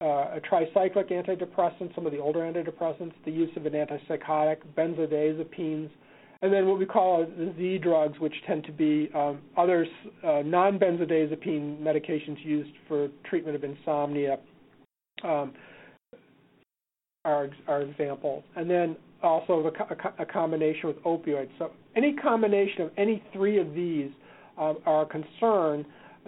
uh, 0.00 0.36
a 0.36 0.40
tricyclic 0.40 1.10
antidepressant, 1.10 1.94
some 1.94 2.04
of 2.04 2.12
the 2.12 2.18
older 2.18 2.40
antidepressants, 2.40 3.14
the 3.24 3.30
use 3.30 3.48
of 3.56 3.64
an 3.64 3.72
antipsychotic, 3.72 4.58
benzodiazepines, 4.76 5.88
and 6.42 6.52
then 6.52 6.66
what 6.66 6.78
we 6.78 6.84
call 6.84 7.24
the 7.24 7.54
Z 7.56 7.78
drugs, 7.78 8.18
which 8.18 8.34
tend 8.46 8.64
to 8.64 8.72
be 8.72 9.08
um, 9.14 9.40
other 9.56 9.86
uh, 10.22 10.42
non-benzodiazepine 10.44 11.80
medications 11.80 12.44
used 12.44 12.72
for 12.86 13.08
treatment 13.24 13.56
of 13.56 13.64
insomnia, 13.64 14.38
um, 15.22 15.54
are, 17.24 17.48
are 17.66 17.82
examples. 17.82 18.44
And 18.56 18.68
then 18.68 18.96
also 19.22 19.62
the, 19.62 20.22
a, 20.22 20.26
combination 20.26 20.88
with 20.88 21.02
opioids. 21.04 21.48
So 21.58 21.70
any 21.96 22.12
combination 22.14 22.82
of 22.82 22.90
any 22.96 23.22
three 23.32 23.58
of 23.58 23.74
these 23.74 24.10
um, 24.58 24.78
are 24.86 25.02
a 25.02 25.06
concern 25.06 25.84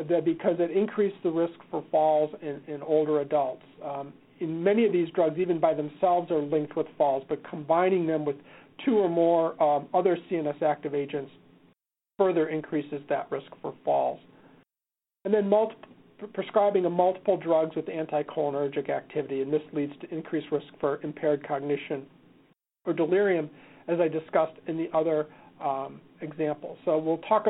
that 0.08 0.24
because 0.24 0.56
it 0.58 0.70
increased 0.70 1.16
the 1.22 1.30
risk 1.30 1.54
for 1.70 1.84
falls 1.90 2.34
in, 2.42 2.60
in 2.72 2.82
older 2.82 3.20
adults. 3.20 3.62
Um, 3.84 4.12
in 4.40 4.62
many 4.62 4.84
of 4.84 4.92
these 4.92 5.08
drugs, 5.14 5.38
even 5.38 5.58
by 5.58 5.72
themselves, 5.72 6.30
are 6.30 6.40
linked 6.40 6.76
with 6.76 6.86
falls, 6.98 7.24
but 7.28 7.48
combining 7.48 8.06
them 8.06 8.24
with 8.24 8.36
two 8.84 8.98
or 8.98 9.08
more 9.08 9.60
um, 9.62 9.86
other 9.94 10.18
CNS 10.30 10.60
active 10.62 10.94
agents 10.94 11.30
further 12.18 12.48
increases 12.48 13.00
that 13.08 13.30
risk 13.30 13.50
for 13.62 13.74
falls. 13.84 14.20
And 15.24 15.32
then 15.32 15.48
multi- 15.48 15.76
prescribing 16.32 16.84
of 16.86 16.92
multiple 16.92 17.36
drugs 17.36 17.76
with 17.76 17.86
anticholinergic 17.86 18.90
activity, 18.90 19.42
and 19.42 19.52
this 19.52 19.62
leads 19.72 19.92
to 20.00 20.14
increased 20.14 20.46
risk 20.50 20.66
for 20.80 21.00
impaired 21.02 21.46
cognition 21.46 22.04
or 22.84 22.92
delirium, 22.92 23.50
as 23.88 24.00
I 24.00 24.08
discussed 24.08 24.56
in 24.66 24.76
the 24.76 24.88
other 24.96 25.26
um, 25.62 26.00
example. 26.20 26.76
So 26.84 26.98
we'll 26.98 27.18
talk, 27.18 27.46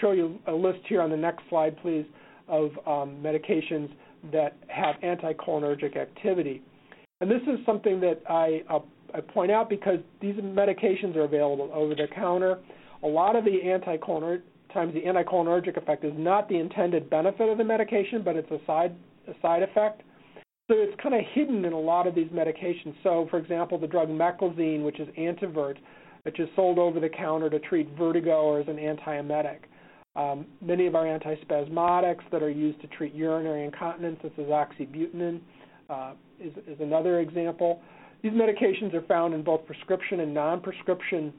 show 0.00 0.12
you 0.12 0.38
a 0.46 0.52
list 0.52 0.80
here 0.88 1.00
on 1.00 1.10
the 1.10 1.16
next 1.16 1.42
slide, 1.48 1.76
please, 1.82 2.04
of 2.48 2.70
um, 2.86 3.16
medications 3.22 3.90
that 4.32 4.56
have 4.68 4.96
anticholinergic 5.02 5.96
activity. 5.96 6.62
And 7.20 7.30
this 7.30 7.42
is 7.42 7.64
something 7.66 8.00
that 8.00 8.20
I 8.28 8.62
uh, 8.68 8.80
I 9.12 9.20
point 9.20 9.50
out 9.50 9.68
because 9.68 9.98
these 10.20 10.34
medications 10.36 11.16
are 11.16 11.24
available 11.24 11.70
over 11.72 11.94
the 11.94 12.06
counter. 12.14 12.58
A 13.02 13.06
lot 13.06 13.36
of 13.36 13.44
the 13.44 13.58
anticholinergic 13.64 14.42
times 14.72 14.94
the 14.94 15.02
anticholinergic 15.02 15.76
effect 15.76 16.04
is 16.04 16.12
not 16.16 16.48
the 16.48 16.58
intended 16.58 17.10
benefit 17.10 17.48
of 17.48 17.58
the 17.58 17.64
medication, 17.64 18.22
but 18.22 18.36
it's 18.36 18.50
a 18.50 18.58
side 18.66 18.94
a 19.28 19.32
side 19.42 19.62
effect. 19.62 20.02
So 20.70 20.76
it's 20.76 20.94
kind 21.02 21.14
of 21.14 21.22
hidden 21.32 21.64
in 21.64 21.72
a 21.72 21.78
lot 21.78 22.06
of 22.06 22.14
these 22.14 22.28
medications. 22.28 22.94
So, 23.02 23.26
for 23.30 23.38
example, 23.38 23.78
the 23.78 23.86
drug 23.86 24.08
meclizine, 24.08 24.84
which 24.84 25.00
is 25.00 25.08
Antivert, 25.18 25.78
which 26.22 26.38
is 26.38 26.48
sold 26.54 26.78
over 26.78 27.00
the 27.00 27.08
counter 27.08 27.50
to 27.50 27.58
treat 27.58 27.88
vertigo 27.98 28.42
or 28.42 28.60
as 28.60 28.68
an 28.68 28.76
antiemetic. 28.76 29.58
Um, 30.16 30.46
many 30.60 30.86
of 30.86 30.94
our 30.94 31.04
antispasmodics 31.04 32.22
that 32.30 32.42
are 32.42 32.50
used 32.50 32.80
to 32.82 32.86
treat 32.88 33.14
urinary 33.14 33.64
incontinence, 33.64 34.18
such 34.22 34.38
as 34.38 34.46
oxybutynin, 34.46 35.40
uh, 35.88 36.12
is, 36.40 36.52
is 36.66 36.80
another 36.80 37.20
example. 37.20 37.80
These 38.22 38.32
medications 38.32 38.92
are 38.94 39.02
found 39.02 39.34
in 39.34 39.42
both 39.42 39.64
prescription 39.66 40.20
and 40.20 40.34
non-prescription 40.34 41.32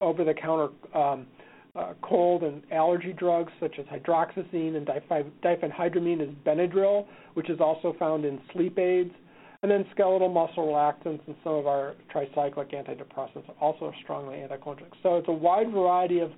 over-the-counter 0.00 0.68
um, 0.94 1.26
uh, 1.74 1.94
cold 2.02 2.42
and 2.42 2.62
allergy 2.70 3.12
drugs 3.12 3.52
such 3.60 3.78
as 3.78 3.86
hydroxyzine 3.86 4.76
and 4.76 4.86
diphenhydramine 4.86 6.20
is 6.20 6.34
Benadryl, 6.44 7.06
which 7.34 7.48
is 7.48 7.60
also 7.60 7.94
found 7.98 8.24
in 8.24 8.40
sleep 8.52 8.78
aids. 8.78 9.12
And 9.62 9.70
then 9.70 9.86
skeletal 9.92 10.28
muscle 10.28 10.66
relaxants 10.66 11.20
and 11.26 11.36
some 11.44 11.54
of 11.54 11.68
our 11.68 11.94
tricyclic 12.12 12.74
antidepressants 12.74 13.48
are 13.48 13.54
also 13.60 13.92
strongly 14.02 14.36
anticholinergic. 14.38 14.90
So 15.04 15.16
it's 15.16 15.28
a 15.28 15.32
wide 15.32 15.70
variety 15.70 16.18
of 16.18 16.32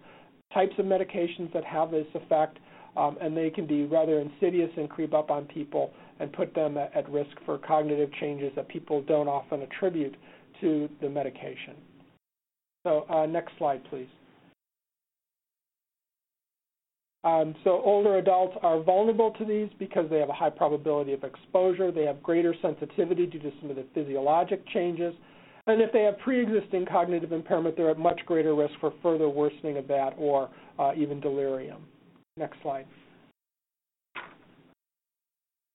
types 0.53 0.75
of 0.79 0.85
medications 0.85 1.51
that 1.55 1.65
have 1.65 1.91
this 1.91 2.07
effect, 2.15 2.59
um, 2.99 3.17
and 3.23 3.35
they 3.35 3.49
can 3.49 3.67
be 3.67 3.87
rather 3.87 4.21
insidious 4.21 4.71
and 4.77 4.91
creep 4.91 5.15
up 5.15 5.31
on 5.31 5.47
people 5.47 5.91
and 6.21 6.33
put 6.35 6.55
them 6.55 6.77
at, 6.77 6.95
at 6.95 7.09
risk 7.11 7.31
for 7.47 7.57
cognitive 7.59 8.11
changes 8.21 8.53
that 8.57 8.69
people 8.69 9.01
don't 9.01 9.27
often 9.27 9.63
attribute 9.63 10.15
to 10.61 10.89
the 11.01 11.09
medication. 11.09 11.75
So 12.87 13.07
uh, 13.09 13.25
next 13.25 13.53
slide, 13.57 13.83
please. 13.89 14.07
Um, 17.25 17.55
so 17.65 17.81
older 17.83 18.19
adults 18.19 18.55
are 18.63 18.83
vulnerable 18.83 19.31
to 19.39 19.45
these 19.47 19.71
because 19.79 20.09
they 20.11 20.19
have 20.19 20.29
a 20.29 20.35
high 20.35 20.51
probability 20.51 21.15
of 21.15 21.25
exposure. 21.25 21.91
They 21.91 22.05
have 22.05 22.23
greater 22.23 22.55
sensitivity 22.61 23.27
due 23.27 23.39
to 23.39 23.51
some 23.61 23.71
of 23.71 23.77
the 23.77 23.87
physiologic 23.95 24.67
changes. 24.69 25.15
And 25.67 25.81
if 25.81 25.91
they 25.93 26.03
have 26.03 26.19
pre-existing 26.19 26.85
cognitive 26.85 27.33
impairment, 27.33 27.79
they're 27.79 27.91
at 27.91 27.99
much 27.99 28.21
greater 28.27 28.55
risk 28.55 28.75
for 28.81 28.93
further 29.03 29.31
worsening 29.31 29.79
of 29.79 29.89
that 29.89 30.11
or 30.19 30.51
uh, 30.79 30.93
even 30.95 31.21
delirium. 31.21 31.87
Next 32.37 32.59
slide. 32.63 32.85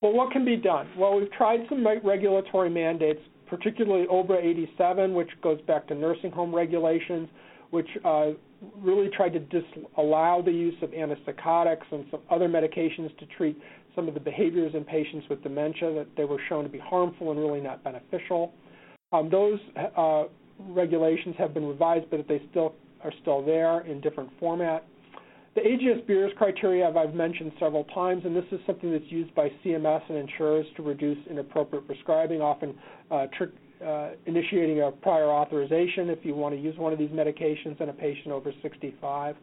Well, 0.01 0.13
what 0.13 0.31
can 0.31 0.45
be 0.45 0.55
done? 0.55 0.87
Well, 0.95 1.19
we've 1.19 1.31
tried 1.31 1.61
some 1.67 1.85
regulatory 1.85 2.69
mandates, 2.69 3.19
particularly 3.47 4.05
OBRA 4.07 4.37
87, 4.37 5.13
which 5.15 5.29
goes 5.41 5.59
back 5.61 5.87
to 5.87 5.95
nursing 5.95 6.31
home 6.31 6.55
regulations, 6.55 7.27
which 7.71 7.87
uh, 8.03 8.31
really 8.77 9.09
tried 9.09 9.33
to 9.33 9.39
disallow 9.39 10.41
the 10.43 10.51
use 10.51 10.75
of 10.81 10.91
antipsychotics 10.91 11.85
and 11.91 12.05
some 12.11 12.21
other 12.29 12.47
medications 12.47 13.15
to 13.19 13.25
treat 13.37 13.57
some 13.95 14.07
of 14.07 14.13
the 14.13 14.19
behaviors 14.19 14.73
in 14.75 14.83
patients 14.83 15.25
with 15.29 15.41
dementia 15.43 15.93
that 15.93 16.07
they 16.17 16.25
were 16.25 16.39
shown 16.47 16.63
to 16.63 16.69
be 16.69 16.79
harmful 16.79 17.31
and 17.31 17.39
really 17.39 17.61
not 17.61 17.83
beneficial. 17.83 18.53
Um, 19.11 19.29
those 19.29 19.59
uh, 19.97 20.25
regulations 20.59 21.35
have 21.37 21.53
been 21.53 21.65
revised, 21.65 22.05
but 22.09 22.27
they 22.27 22.41
still 22.51 22.75
are 23.03 23.13
still 23.21 23.43
there 23.43 23.81
in 23.81 24.01
different 24.01 24.29
format. 24.39 24.85
The 25.55 25.61
AGS 25.61 26.05
Beers 26.05 26.31
criteria 26.37 26.87
I've 26.87 27.15
mentioned 27.15 27.51
several 27.59 27.85
times, 27.85 28.23
and 28.25 28.35
this 28.35 28.45
is 28.51 28.59
something 28.67 28.91
that's 28.91 29.09
used 29.11 29.33
by 29.35 29.49
CMS 29.63 30.01
and 30.09 30.17
insurers 30.17 30.65
to 30.75 30.83
reduce 30.83 31.17
inappropriate 31.27 31.87
prescribing, 31.87 32.41
often 32.41 32.75
uh, 33.09 33.25
uh, 33.85 34.09
initiating 34.25 34.81
a 34.81 34.91
prior 34.91 35.29
authorization 35.29 36.09
if 36.09 36.19
you 36.23 36.35
want 36.35 36.55
to 36.55 36.61
use 36.61 36.77
one 36.77 36.93
of 36.93 36.99
these 36.99 37.09
medications 37.09 37.79
in 37.81 37.89
a 37.89 37.93
patient 37.93 38.27
over 38.27 38.51
65. 38.61 39.35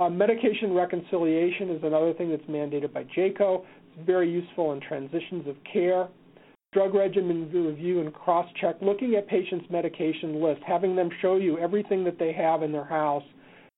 Uh, 0.00 0.10
medication 0.10 0.72
reconciliation 0.72 1.70
is 1.70 1.82
another 1.84 2.12
thing 2.14 2.30
that's 2.30 2.42
mandated 2.44 2.92
by 2.92 3.04
JCAHO. 3.16 3.64
It's 3.96 4.06
very 4.06 4.30
useful 4.30 4.72
in 4.72 4.80
transitions 4.80 5.46
of 5.46 5.56
care. 5.72 6.08
Drug 6.72 6.94
regimen 6.94 7.48
review 7.52 8.00
and 8.00 8.12
cross-check, 8.12 8.76
looking 8.82 9.14
at 9.14 9.28
patients' 9.28 9.66
medication 9.70 10.42
list, 10.42 10.60
having 10.66 10.96
them 10.96 11.08
show 11.22 11.36
you 11.36 11.58
everything 11.58 12.02
that 12.02 12.18
they 12.18 12.32
have 12.32 12.64
in 12.64 12.72
their 12.72 12.84
house, 12.84 13.22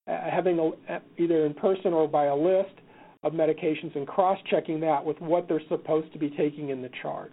uh, 0.09 0.30
having 0.30 0.59
a, 0.59 1.00
either 1.21 1.45
in 1.45 1.52
person 1.52 1.92
or 1.92 2.09
by 2.09 2.26
a 2.26 2.35
list 2.35 2.75
of 3.23 3.35
medications 3.35 3.95
and 3.95 4.06
cross-checking 4.06 4.80
that 4.80 5.04
with 5.04 5.21
what 5.21 5.47
they're 5.49 5.61
supposed 5.68 6.11
to 6.14 6.18
be 6.18 6.30
taking 6.30 6.71
in 6.71 6.80
the 6.80 6.90
chart. 7.02 7.33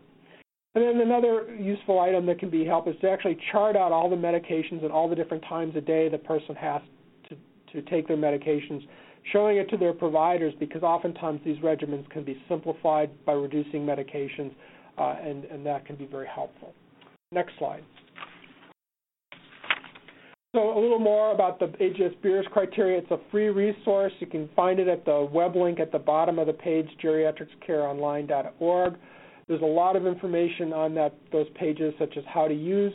And 0.75 0.83
then 0.83 1.01
another 1.01 1.55
useful 1.55 1.99
item 1.99 2.25
that 2.25 2.39
can 2.39 2.49
be 2.49 2.65
help 2.65 2.87
is 2.87 2.95
to 3.01 3.09
actually 3.09 3.37
chart 3.51 3.75
out 3.75 3.91
all 3.91 4.09
the 4.09 4.15
medications 4.15 4.83
and 4.83 4.91
all 4.91 5.07
the 5.07 5.15
different 5.15 5.43
times 5.47 5.75
a 5.75 5.81
day 5.81 6.09
the 6.09 6.17
person 6.17 6.55
has 6.55 6.81
to, 7.29 7.35
to 7.73 7.89
take 7.89 8.07
their 8.07 8.17
medications, 8.17 8.81
showing 9.31 9.57
it 9.57 9.69
to 9.69 9.77
their 9.77 9.93
providers 9.93 10.51
because 10.59 10.81
oftentimes 10.81 11.41
these 11.45 11.57
regimens 11.57 12.09
can 12.09 12.23
be 12.23 12.41
simplified 12.49 13.11
by 13.23 13.33
reducing 13.33 13.85
medications, 13.85 14.51
uh, 14.97 15.15
and, 15.23 15.45
and 15.45 15.63
that 15.63 15.85
can 15.85 15.95
be 15.95 16.05
very 16.05 16.27
helpful. 16.27 16.73
Next 17.31 17.53
slide. 17.59 17.83
So 20.55 20.77
a 20.77 20.79
little 20.79 20.99
more 20.99 21.33
about 21.33 21.59
the 21.59 21.65
AGS 21.65 22.19
Beers 22.21 22.45
criteria. 22.51 22.99
It's 22.99 23.09
a 23.11 23.19
free 23.31 23.47
resource. 23.49 24.13
You 24.19 24.27
can 24.27 24.49
find 24.55 24.79
it 24.79 24.87
at 24.87 25.03
the 25.03 25.27
web 25.31 25.55
link 25.55 25.79
at 25.79 25.91
the 25.91 25.97
bottom 25.97 26.37
of 26.37 26.45
the 26.45 26.53
page, 26.53 26.87
geriatricscareonline.org. 27.03 28.95
There's 29.47 29.61
a 29.61 29.65
lot 29.65 29.95
of 29.95 30.05
information 30.05 30.73
on 30.73 30.95
that 30.95 31.15
those 31.31 31.47
pages, 31.55 31.93
such 31.99 32.15
as 32.17 32.23
how 32.27 32.47
to 32.47 32.53
use 32.53 32.93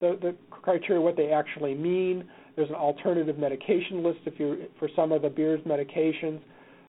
the, 0.00 0.18
the 0.20 0.34
criteria, 0.50 1.00
what 1.00 1.16
they 1.16 1.30
actually 1.30 1.74
mean. 1.74 2.24
There's 2.56 2.68
an 2.68 2.74
alternative 2.74 3.38
medication 3.38 4.02
list 4.02 4.20
if 4.26 4.38
you 4.38 4.66
for 4.78 4.88
some 4.96 5.12
of 5.12 5.22
the 5.22 5.28
Beers 5.28 5.60
medications. 5.66 6.40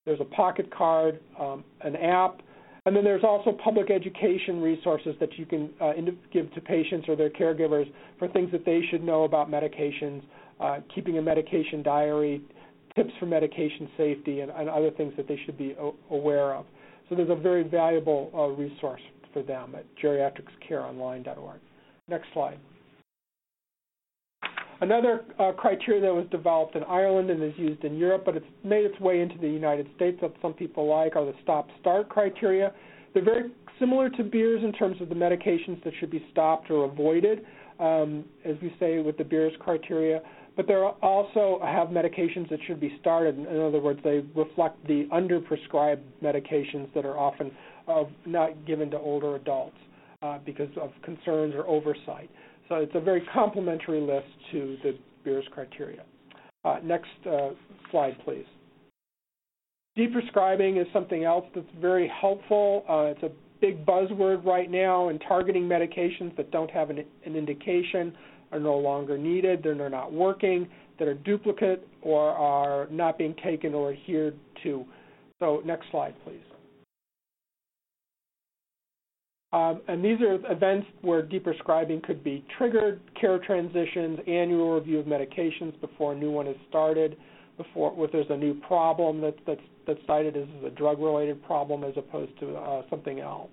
There's 0.05 0.21
a 0.21 0.25
pocket 0.25 0.73
card, 0.75 1.19
um, 1.39 1.63
an 1.81 1.95
app, 1.95 2.41
and 2.85 2.95
then 2.95 3.03
there's 3.03 3.23
also 3.23 3.51
public 3.51 3.91
education 3.91 4.59
resources 4.59 5.15
that 5.19 5.37
you 5.37 5.45
can 5.45 5.69
uh, 5.79 5.93
give 6.33 6.51
to 6.55 6.61
patients 6.61 7.07
or 7.07 7.15
their 7.15 7.29
caregivers 7.29 7.91
for 8.17 8.27
things 8.27 8.51
that 8.51 8.65
they 8.65 8.81
should 8.89 9.03
know 9.03 9.23
about 9.23 9.51
medications, 9.51 10.23
uh, 10.59 10.79
keeping 10.93 11.19
a 11.19 11.21
medication 11.21 11.83
diary, 11.83 12.41
tips 12.95 13.11
for 13.19 13.27
medication 13.27 13.87
safety, 13.97 14.39
and, 14.39 14.51
and 14.51 14.67
other 14.67 14.89
things 14.91 15.13
that 15.15 15.27
they 15.27 15.39
should 15.45 15.57
be 15.57 15.75
aware 16.09 16.55
of. 16.55 16.65
So 17.11 17.17
there's 17.17 17.29
a 17.29 17.35
very 17.35 17.63
valuable 17.63 18.31
uh, 18.33 18.47
resource 18.47 19.01
for 19.33 19.43
them 19.43 19.75
at 19.75 19.83
geriatricscareonline.org. 20.01 21.59
Next 22.07 22.27
slide. 22.33 22.57
Another 24.79 25.25
uh, 25.37 25.51
criteria 25.51 25.99
that 25.99 26.15
was 26.15 26.25
developed 26.31 26.77
in 26.77 26.85
Ireland 26.85 27.29
and 27.29 27.43
is 27.43 27.51
used 27.57 27.83
in 27.83 27.97
Europe, 27.97 28.23
but 28.25 28.37
it's 28.37 28.45
made 28.63 28.85
its 28.85 28.97
way 29.01 29.19
into 29.19 29.37
the 29.39 29.49
United 29.49 29.87
States 29.97 30.19
that 30.21 30.31
some 30.41 30.53
people 30.53 30.87
like, 30.87 31.17
are 31.17 31.25
the 31.25 31.35
stop-start 31.43 32.07
criteria. 32.07 32.71
They're 33.13 33.25
very 33.25 33.51
similar 33.77 34.09
to 34.11 34.23
Beers 34.23 34.63
in 34.63 34.71
terms 34.71 35.01
of 35.01 35.09
the 35.09 35.15
medications 35.15 35.83
that 35.83 35.91
should 35.99 36.11
be 36.11 36.25
stopped 36.31 36.71
or 36.71 36.85
avoided, 36.85 37.41
um, 37.81 38.23
as 38.45 38.55
we 38.61 38.73
say 38.79 38.99
with 38.99 39.17
the 39.17 39.25
Beers 39.25 39.51
criteria. 39.59 40.21
But 40.57 40.67
they 40.67 40.73
also 40.73 41.59
have 41.63 41.87
medications 41.87 42.49
that 42.49 42.59
should 42.67 42.79
be 42.79 42.97
started. 42.99 43.37
In 43.37 43.61
other 43.61 43.79
words, 43.79 43.99
they 44.03 44.21
reflect 44.35 44.85
the 44.85 45.07
underprescribed 45.11 46.01
medications 46.21 46.93
that 46.93 47.05
are 47.05 47.17
often 47.17 47.51
uh, 47.87 48.03
not 48.25 48.65
given 48.65 48.91
to 48.91 48.99
older 48.99 49.35
adults 49.35 49.77
uh, 50.21 50.39
because 50.45 50.69
of 50.79 50.91
concerns 51.03 51.55
or 51.55 51.65
oversight. 51.67 52.29
So 52.67 52.75
it's 52.75 52.91
a 52.95 52.99
very 52.99 53.21
complementary 53.33 54.01
list 54.01 54.27
to 54.51 54.77
the 54.83 54.97
Beers 55.23 55.45
criteria. 55.51 56.03
Uh, 56.63 56.77
next 56.83 57.09
uh, 57.29 57.49
slide, 57.89 58.15
please. 58.23 58.45
Deprescribing 59.97 60.79
is 60.79 60.87
something 60.93 61.23
else 61.23 61.45
that's 61.53 61.67
very 61.79 62.11
helpful. 62.19 62.85
Uh, 62.87 63.11
it's 63.11 63.23
a 63.23 63.31
big 63.59 63.85
buzzword 63.85 64.45
right 64.45 64.71
now, 64.71 65.09
and 65.09 65.21
targeting 65.27 65.63
medications 65.63 66.35
that 66.37 66.49
don't 66.51 66.71
have 66.71 66.89
an, 66.89 67.03
an 67.25 67.35
indication 67.35 68.13
are 68.51 68.59
no 68.59 68.77
longer 68.77 69.17
needed, 69.17 69.61
they're 69.63 69.89
not 69.89 70.11
working, 70.11 70.67
that 70.99 71.07
are 71.07 71.13
duplicate 71.13 71.87
or 72.01 72.29
are 72.29 72.87
not 72.91 73.17
being 73.17 73.35
taken 73.43 73.73
or 73.73 73.91
adhered 73.93 74.37
to. 74.63 74.85
So 75.39 75.61
next 75.65 75.85
slide, 75.91 76.13
please. 76.23 76.41
Um, 79.53 79.81
and 79.87 80.03
these 80.03 80.21
are 80.21 80.35
events 80.49 80.87
where 81.01 81.21
deprescribing 81.21 82.03
could 82.03 82.23
be 82.23 82.45
triggered, 82.57 83.01
care 83.19 83.37
transitions, 83.39 84.19
annual 84.25 84.75
review 84.75 84.99
of 84.99 85.05
medications 85.05 85.79
before 85.81 86.13
a 86.13 86.15
new 86.15 86.31
one 86.31 86.47
is 86.47 86.55
started, 86.69 87.17
before 87.57 87.93
if 87.97 88.11
there's 88.11 88.29
a 88.29 88.37
new 88.37 88.53
problem 88.53 89.19
that, 89.21 89.35
that's, 89.45 89.61
that's 89.85 89.99
cited 90.07 90.37
as 90.37 90.47
a 90.65 90.69
drug-related 90.69 91.43
problem 91.43 91.83
as 91.83 91.93
opposed 91.97 92.31
to 92.39 92.55
uh, 92.55 92.83
something 92.89 93.19
else. 93.19 93.49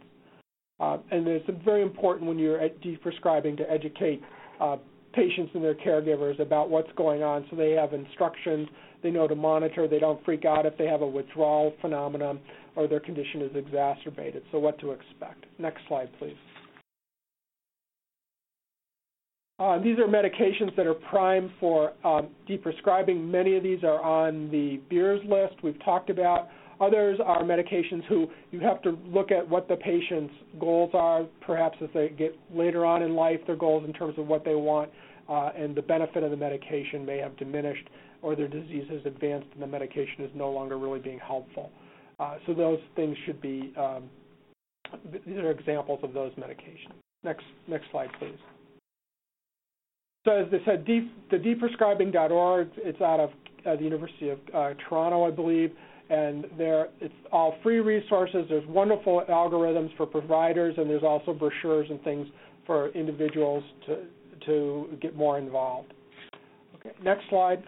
Uh, 0.78 0.98
and 1.10 1.26
it's 1.26 1.48
very 1.64 1.82
important 1.82 2.28
when 2.28 2.38
you're 2.38 2.60
deprescribing 2.84 3.56
to 3.56 3.68
educate 3.68 4.22
uh, 4.60 4.76
patients 5.12 5.50
and 5.54 5.64
their 5.64 5.74
caregivers 5.74 6.38
about 6.40 6.70
what's 6.70 6.90
going 6.96 7.22
on 7.22 7.46
so 7.50 7.56
they 7.56 7.72
have 7.72 7.92
instructions, 7.92 8.68
they 9.02 9.10
know 9.10 9.26
to 9.26 9.34
monitor, 9.34 9.88
they 9.88 9.98
don't 9.98 10.22
freak 10.24 10.44
out 10.44 10.66
if 10.66 10.76
they 10.76 10.86
have 10.86 11.02
a 11.02 11.06
withdrawal 11.06 11.72
phenomenon, 11.80 12.40
or 12.76 12.86
their 12.86 13.00
condition 13.00 13.42
is 13.42 13.50
exacerbated. 13.54 14.42
So 14.52 14.58
what 14.58 14.78
to 14.80 14.92
expect. 14.92 15.46
Next 15.58 15.80
slide, 15.88 16.08
please. 16.18 16.36
Uh, 19.60 19.76
these 19.82 19.98
are 19.98 20.06
medications 20.06 20.74
that 20.76 20.86
are 20.86 20.94
prime 20.94 21.50
for 21.58 21.92
um, 22.04 22.28
deprescribing. 22.48 23.28
Many 23.28 23.56
of 23.56 23.64
these 23.64 23.82
are 23.82 24.00
on 24.00 24.48
the 24.52 24.80
Beers 24.88 25.20
list 25.28 25.54
we've 25.64 25.82
talked 25.84 26.10
about. 26.10 26.48
Others 26.80 27.18
are 27.24 27.42
medications 27.42 28.04
who 28.08 28.28
you 28.52 28.60
have 28.60 28.80
to 28.82 28.96
look 29.06 29.32
at 29.32 29.48
what 29.48 29.66
the 29.68 29.76
patient's 29.76 30.32
goals 30.60 30.90
are, 30.94 31.24
perhaps 31.40 31.76
as 31.82 31.88
they 31.92 32.10
get 32.10 32.38
later 32.54 32.86
on 32.86 33.02
in 33.02 33.14
life, 33.14 33.40
their 33.46 33.56
goals 33.56 33.84
in 33.86 33.92
terms 33.92 34.14
of 34.16 34.26
what 34.28 34.44
they 34.44 34.54
want, 34.54 34.90
uh, 35.28 35.50
and 35.56 35.74
the 35.74 35.82
benefit 35.82 36.22
of 36.22 36.30
the 36.30 36.36
medication 36.36 37.04
may 37.04 37.18
have 37.18 37.36
diminished 37.36 37.88
or 38.22 38.34
their 38.34 38.48
disease 38.48 38.84
has 38.90 39.00
advanced 39.04 39.46
and 39.54 39.62
the 39.62 39.66
medication 39.66 40.24
is 40.24 40.30
no 40.34 40.50
longer 40.50 40.78
really 40.78 40.98
being 40.98 41.18
helpful. 41.18 41.70
Uh, 42.18 42.36
so 42.46 42.54
those 42.54 42.80
things 42.96 43.16
should 43.26 43.40
be, 43.40 43.72
um, 43.76 44.04
these 45.26 45.36
are 45.36 45.50
examples 45.50 46.00
of 46.02 46.12
those 46.12 46.32
medications. 46.32 46.94
Next, 47.22 47.44
next 47.68 47.90
slide, 47.90 48.08
please. 48.18 48.38
So 50.24 50.32
as 50.32 50.46
I 50.52 50.64
said, 50.64 50.84
de- 50.84 51.10
the 51.30 51.36
deprescribing.org, 51.36 52.70
it's 52.76 53.00
out 53.00 53.20
of 53.20 53.30
uh, 53.66 53.76
the 53.76 53.82
University 53.82 54.30
of 54.30 54.38
uh, 54.54 54.70
Toronto, 54.88 55.26
I 55.26 55.30
believe, 55.30 55.72
and 56.10 56.46
there 56.56 56.88
it's 57.00 57.14
all 57.32 57.56
free 57.62 57.80
resources. 57.80 58.46
There's 58.48 58.66
wonderful 58.66 59.22
algorithms 59.28 59.94
for 59.96 60.06
providers, 60.06 60.74
and 60.78 60.88
there's 60.88 61.02
also 61.02 61.32
brochures 61.32 61.88
and 61.90 62.02
things 62.02 62.26
for 62.66 62.88
individuals 62.90 63.64
to 63.86 64.04
to 64.46 64.98
get 65.00 65.16
more 65.16 65.38
involved. 65.38 65.92
Okay, 66.76 66.94
next 67.02 67.28
slide. 67.28 67.62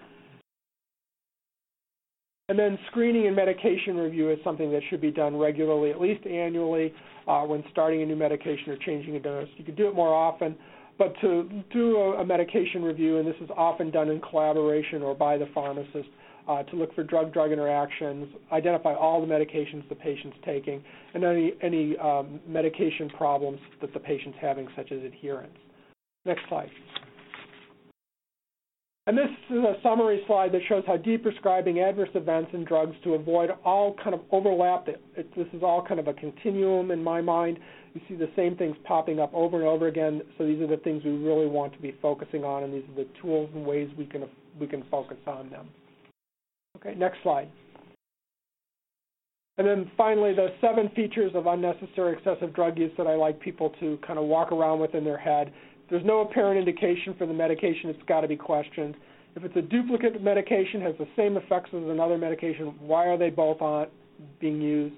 And 2.48 2.58
then 2.58 2.78
screening 2.90 3.28
and 3.28 3.36
medication 3.36 3.96
review 3.96 4.30
is 4.30 4.38
something 4.42 4.72
that 4.72 4.82
should 4.90 5.00
be 5.00 5.12
done 5.12 5.36
regularly, 5.36 5.90
at 5.90 6.00
least 6.00 6.26
annually, 6.26 6.92
uh, 7.28 7.42
when 7.42 7.62
starting 7.70 8.02
a 8.02 8.06
new 8.06 8.16
medication 8.16 8.70
or 8.70 8.76
changing 8.78 9.14
a 9.14 9.20
dose. 9.20 9.46
You 9.56 9.64
could 9.64 9.76
do 9.76 9.86
it 9.86 9.94
more 9.94 10.12
often, 10.12 10.56
but 11.00 11.18
to 11.22 11.48
do 11.72 11.96
a, 11.96 12.20
a 12.20 12.24
medication 12.26 12.82
review, 12.82 13.16
and 13.16 13.26
this 13.26 13.34
is 13.40 13.48
often 13.56 13.90
done 13.90 14.10
in 14.10 14.20
collaboration 14.20 15.00
or 15.02 15.14
by 15.14 15.38
the 15.38 15.46
pharmacist, 15.54 16.10
uh, 16.46 16.62
to 16.64 16.76
look 16.76 16.94
for 16.94 17.02
drug-drug 17.02 17.52
interactions, 17.52 18.28
identify 18.52 18.94
all 18.94 19.24
the 19.24 19.26
medications 19.26 19.88
the 19.88 19.94
patient's 19.94 20.36
taking, 20.44 20.84
and 21.14 21.24
any, 21.24 21.54
any 21.62 21.96
um, 21.96 22.38
medication 22.46 23.08
problems 23.16 23.58
that 23.80 23.94
the 23.94 24.00
patient's 24.00 24.36
having, 24.42 24.68
such 24.76 24.92
as 24.92 25.02
adherence. 25.02 25.56
Next 26.26 26.42
slide. 26.50 26.68
And 29.10 29.18
this 29.18 29.26
is 29.50 29.64
a 29.64 29.74
summary 29.82 30.22
slide 30.28 30.52
that 30.52 30.60
shows 30.68 30.84
how 30.86 30.96
deprescribing 30.96 31.82
adverse 31.82 32.10
events 32.14 32.50
and 32.52 32.64
drugs 32.64 32.94
to 33.02 33.14
avoid 33.14 33.50
all 33.64 33.96
kind 33.96 34.14
of 34.14 34.20
overlap. 34.30 34.86
It, 34.86 35.02
it, 35.16 35.34
this 35.34 35.48
is 35.52 35.64
all 35.64 35.84
kind 35.84 35.98
of 35.98 36.06
a 36.06 36.12
continuum 36.12 36.92
in 36.92 37.02
my 37.02 37.20
mind. 37.20 37.58
You 37.92 38.00
see 38.08 38.14
the 38.14 38.30
same 38.36 38.56
things 38.56 38.76
popping 38.84 39.18
up 39.18 39.34
over 39.34 39.56
and 39.56 39.66
over 39.66 39.88
again. 39.88 40.22
So 40.38 40.46
these 40.46 40.60
are 40.60 40.68
the 40.68 40.76
things 40.76 41.02
we 41.04 41.10
really 41.10 41.48
want 41.48 41.72
to 41.72 41.80
be 41.80 41.92
focusing 42.00 42.44
on, 42.44 42.62
and 42.62 42.72
these 42.72 42.84
are 42.88 43.02
the 43.02 43.08
tools 43.20 43.50
and 43.52 43.66
ways 43.66 43.90
we 43.98 44.06
can 44.06 44.26
we 44.60 44.68
can 44.68 44.84
focus 44.92 45.18
on 45.26 45.50
them. 45.50 45.66
Okay, 46.76 46.94
next 46.94 47.18
slide. 47.24 47.48
And 49.58 49.66
then 49.66 49.90
finally, 49.96 50.34
the 50.34 50.50
seven 50.60 50.88
features 50.94 51.32
of 51.34 51.48
unnecessary 51.48 52.16
excessive 52.16 52.54
drug 52.54 52.78
use 52.78 52.92
that 52.96 53.08
I 53.08 53.16
like 53.16 53.40
people 53.40 53.74
to 53.80 53.98
kind 54.06 54.20
of 54.20 54.26
walk 54.26 54.52
around 54.52 54.78
with 54.78 54.94
in 54.94 55.02
their 55.02 55.18
head 55.18 55.52
there's 55.90 56.04
no 56.04 56.20
apparent 56.20 56.58
indication 56.58 57.14
for 57.18 57.26
the 57.26 57.34
medication, 57.34 57.90
it's 57.90 58.02
got 58.06 58.20
to 58.20 58.28
be 58.28 58.36
questioned. 58.36 58.94
If 59.36 59.44
it's 59.44 59.56
a 59.56 59.62
duplicate 59.62 60.22
medication, 60.22 60.80
has 60.82 60.94
the 60.98 61.08
same 61.16 61.36
effects 61.36 61.70
as 61.72 61.82
another 61.82 62.18
medication, 62.18 62.74
why 62.80 63.06
are 63.06 63.18
they 63.18 63.30
both 63.30 63.60
on 63.60 63.88
being 64.40 64.60
used? 64.60 64.94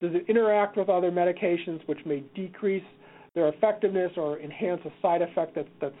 Does 0.00 0.12
it 0.14 0.24
interact 0.28 0.76
with 0.76 0.88
other 0.88 1.10
medications 1.10 1.86
which 1.86 1.98
may 2.04 2.24
decrease 2.34 2.84
their 3.34 3.48
effectiveness 3.48 4.12
or 4.16 4.40
enhance 4.40 4.80
a 4.84 4.90
side 5.00 5.22
effect 5.22 5.54
that, 5.54 5.66
that's 5.80 5.94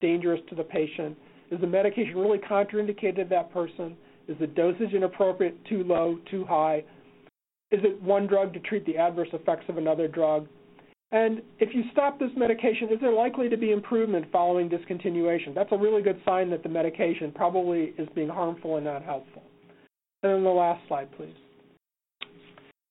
dangerous 0.00 0.40
to 0.50 0.54
the 0.54 0.62
patient? 0.62 1.16
Is 1.50 1.60
the 1.60 1.66
medication 1.66 2.16
really 2.16 2.38
contraindicated 2.38 3.16
to 3.16 3.24
that 3.30 3.52
person? 3.52 3.96
Is 4.28 4.36
the 4.38 4.46
dosage 4.46 4.92
inappropriate, 4.92 5.64
too 5.66 5.84
low, 5.84 6.18
too 6.30 6.44
high? 6.44 6.84
Is 7.70 7.80
it 7.82 8.00
one 8.02 8.26
drug 8.26 8.52
to 8.54 8.60
treat 8.60 8.84
the 8.86 8.96
adverse 8.96 9.28
effects 9.32 9.64
of 9.68 9.78
another 9.78 10.08
drug? 10.08 10.48
And 11.12 11.40
if 11.60 11.74
you 11.74 11.84
stop 11.92 12.18
this 12.18 12.30
medication, 12.36 12.88
is 12.90 13.00
there 13.00 13.12
likely 13.12 13.48
to 13.48 13.56
be 13.56 13.70
improvement 13.70 14.26
following 14.32 14.68
discontinuation? 14.68 15.54
That's 15.54 15.70
a 15.72 15.76
really 15.76 16.02
good 16.02 16.20
sign 16.24 16.50
that 16.50 16.62
the 16.62 16.68
medication 16.68 17.30
probably 17.32 17.94
is 17.96 18.08
being 18.14 18.28
harmful 18.28 18.76
and 18.76 18.84
not 18.84 19.04
helpful. 19.04 19.42
And 20.22 20.32
then 20.32 20.44
the 20.44 20.50
last 20.50 20.86
slide, 20.88 21.08
please. 21.16 21.34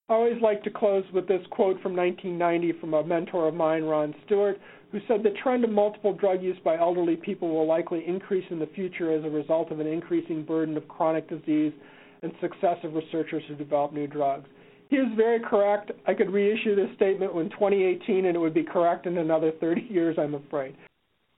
I 0.08 0.13
always 0.13 0.41
like 0.41 0.63
to 0.63 0.69
close 0.69 1.04
with 1.13 1.28
this 1.28 1.41
quote 1.49 1.82
from 1.82 1.95
1990 1.95 2.80
from 2.80 2.93
a 2.93 3.04
mentor 3.04 3.47
of 3.47 3.56
mine, 3.56 3.84
Ron 3.84 4.13
Stewart, 4.25 4.60
who 4.91 4.99
said 5.08 5.23
the 5.23 5.34
trend 5.41 5.63
of 5.63 5.71
multiple 5.71 6.13
drug 6.13 6.43
use 6.43 6.58
by 6.63 6.78
elderly 6.78 7.15
people 7.15 7.49
will 7.49 7.67
likely 7.67 8.06
increase 8.08 8.45
in 8.51 8.60
the 8.60 8.67
future 8.67 9.12
as 9.12 9.25
a 9.25 9.30
result 9.30 9.71
of 9.71 9.80
an 9.80 9.88
increasing 9.88 10.43
burden 10.43 10.78
of 10.78 10.88
chronic 10.88 11.28
disease 11.28 11.73
and 12.21 12.32
success 12.39 12.78
of 12.84 12.93
researchers 12.93 13.43
who 13.47 13.56
develop 13.56 13.93
new 13.93 14.08
drugs. 14.08 14.47
He 14.89 14.98
is 14.98 15.08
very 15.15 15.39
correct. 15.39 15.91
I 16.08 16.13
could 16.13 16.32
reissue 16.32 16.76
this 16.76 16.95
statement 16.95 17.36
in 17.36 17.50
2018 17.50 18.26
and 18.26 18.36
it 18.36 18.39
would 18.39 18.54
be 18.54 18.63
correct 18.63 19.08
in 19.08 19.17
another 19.17 19.52
30 19.60 19.82
years, 19.89 20.17
I'm 20.19 20.36
afraid. 20.36 20.76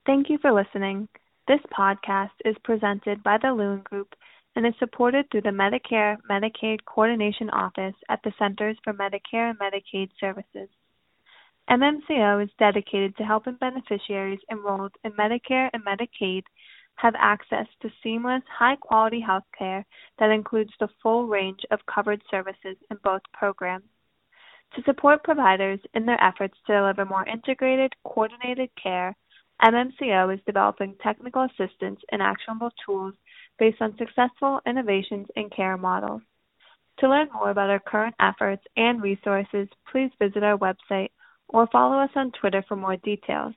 Thank 0.06 0.30
you 0.30 0.38
for 0.42 0.52
listening. 0.52 1.08
This 1.48 1.60
podcast 1.78 2.32
is 2.44 2.56
presented 2.64 3.24
by 3.24 3.38
the 3.42 3.52
Lewin 3.52 3.82
Group 3.82 4.14
and 4.56 4.66
is 4.66 4.74
supported 4.80 5.30
through 5.30 5.42
the 5.42 5.50
Medicare 5.50 6.18
Medicaid 6.30 6.80
Coordination 6.86 7.50
Office 7.52 7.96
at 8.10 8.20
the 8.24 8.34
Centers 8.40 8.78
for 8.84 8.94
Medicare 8.94 9.52
and 9.52 9.60
Medicaid 9.60 10.10
Services. 10.20 10.68
MMCO 11.70 12.44
is 12.44 12.50
dedicated 12.58 13.16
to 13.18 13.24
helping 13.24 13.56
beneficiaries 13.56 14.40
enrolled 14.50 14.94
in 15.04 15.12
Medicare 15.12 15.70
and 15.74 15.84
Medicaid 15.86 16.44
have 16.98 17.16
access 17.18 17.68
to 17.82 17.90
seamless, 18.04 18.44
high 18.50 18.76
quality 18.76 19.24
healthcare 19.26 19.84
that 20.20 20.32
includes 20.32 20.72
the 20.80 20.90
full 21.02 21.28
range 21.28 21.62
of 21.72 21.80
covered 21.86 22.22
services 22.30 22.76
in 22.92 22.98
both 23.04 23.22
programs. 23.34 23.86
To 24.76 24.84
support 24.84 25.24
providers 25.24 25.80
in 25.94 26.06
their 26.06 26.22
efforts 26.22 26.58
to 26.66 26.74
deliver 26.74 27.06
more 27.06 27.26
integrated, 27.26 27.94
coordinated 28.04 28.70
care, 28.82 29.16
MMCO 29.62 30.34
is 30.34 30.40
developing 30.46 30.96
technical 31.02 31.44
assistance 31.44 32.00
and 32.12 32.22
actionable 32.22 32.72
tools 32.86 33.14
based 33.58 33.82
on 33.82 33.98
successful 33.98 34.60
innovations 34.68 35.28
in 35.36 35.50
care 35.50 35.78
models. 35.78 36.22
To 37.00 37.10
learn 37.10 37.30
more 37.32 37.52
about 37.52 37.70
our 37.70 37.80
current 37.80 38.16
efforts 38.20 38.64
and 38.76 39.02
resources, 39.02 39.68
please 39.92 40.12
visit 40.20 40.44
our 40.44 40.58
website 40.58 41.10
or 41.48 41.68
follow 41.68 41.98
us 42.00 42.10
on 42.16 42.32
Twitter 42.32 42.64
for 42.68 42.76
more 42.76 42.98
details. 42.98 43.54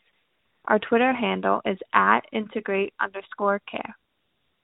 Our 0.67 0.79
Twitter 0.79 1.13
handle 1.13 1.61
is 1.65 1.79
at 1.93 2.21
integrate 2.33 2.93
underscore 3.01 3.61
care. 3.71 3.97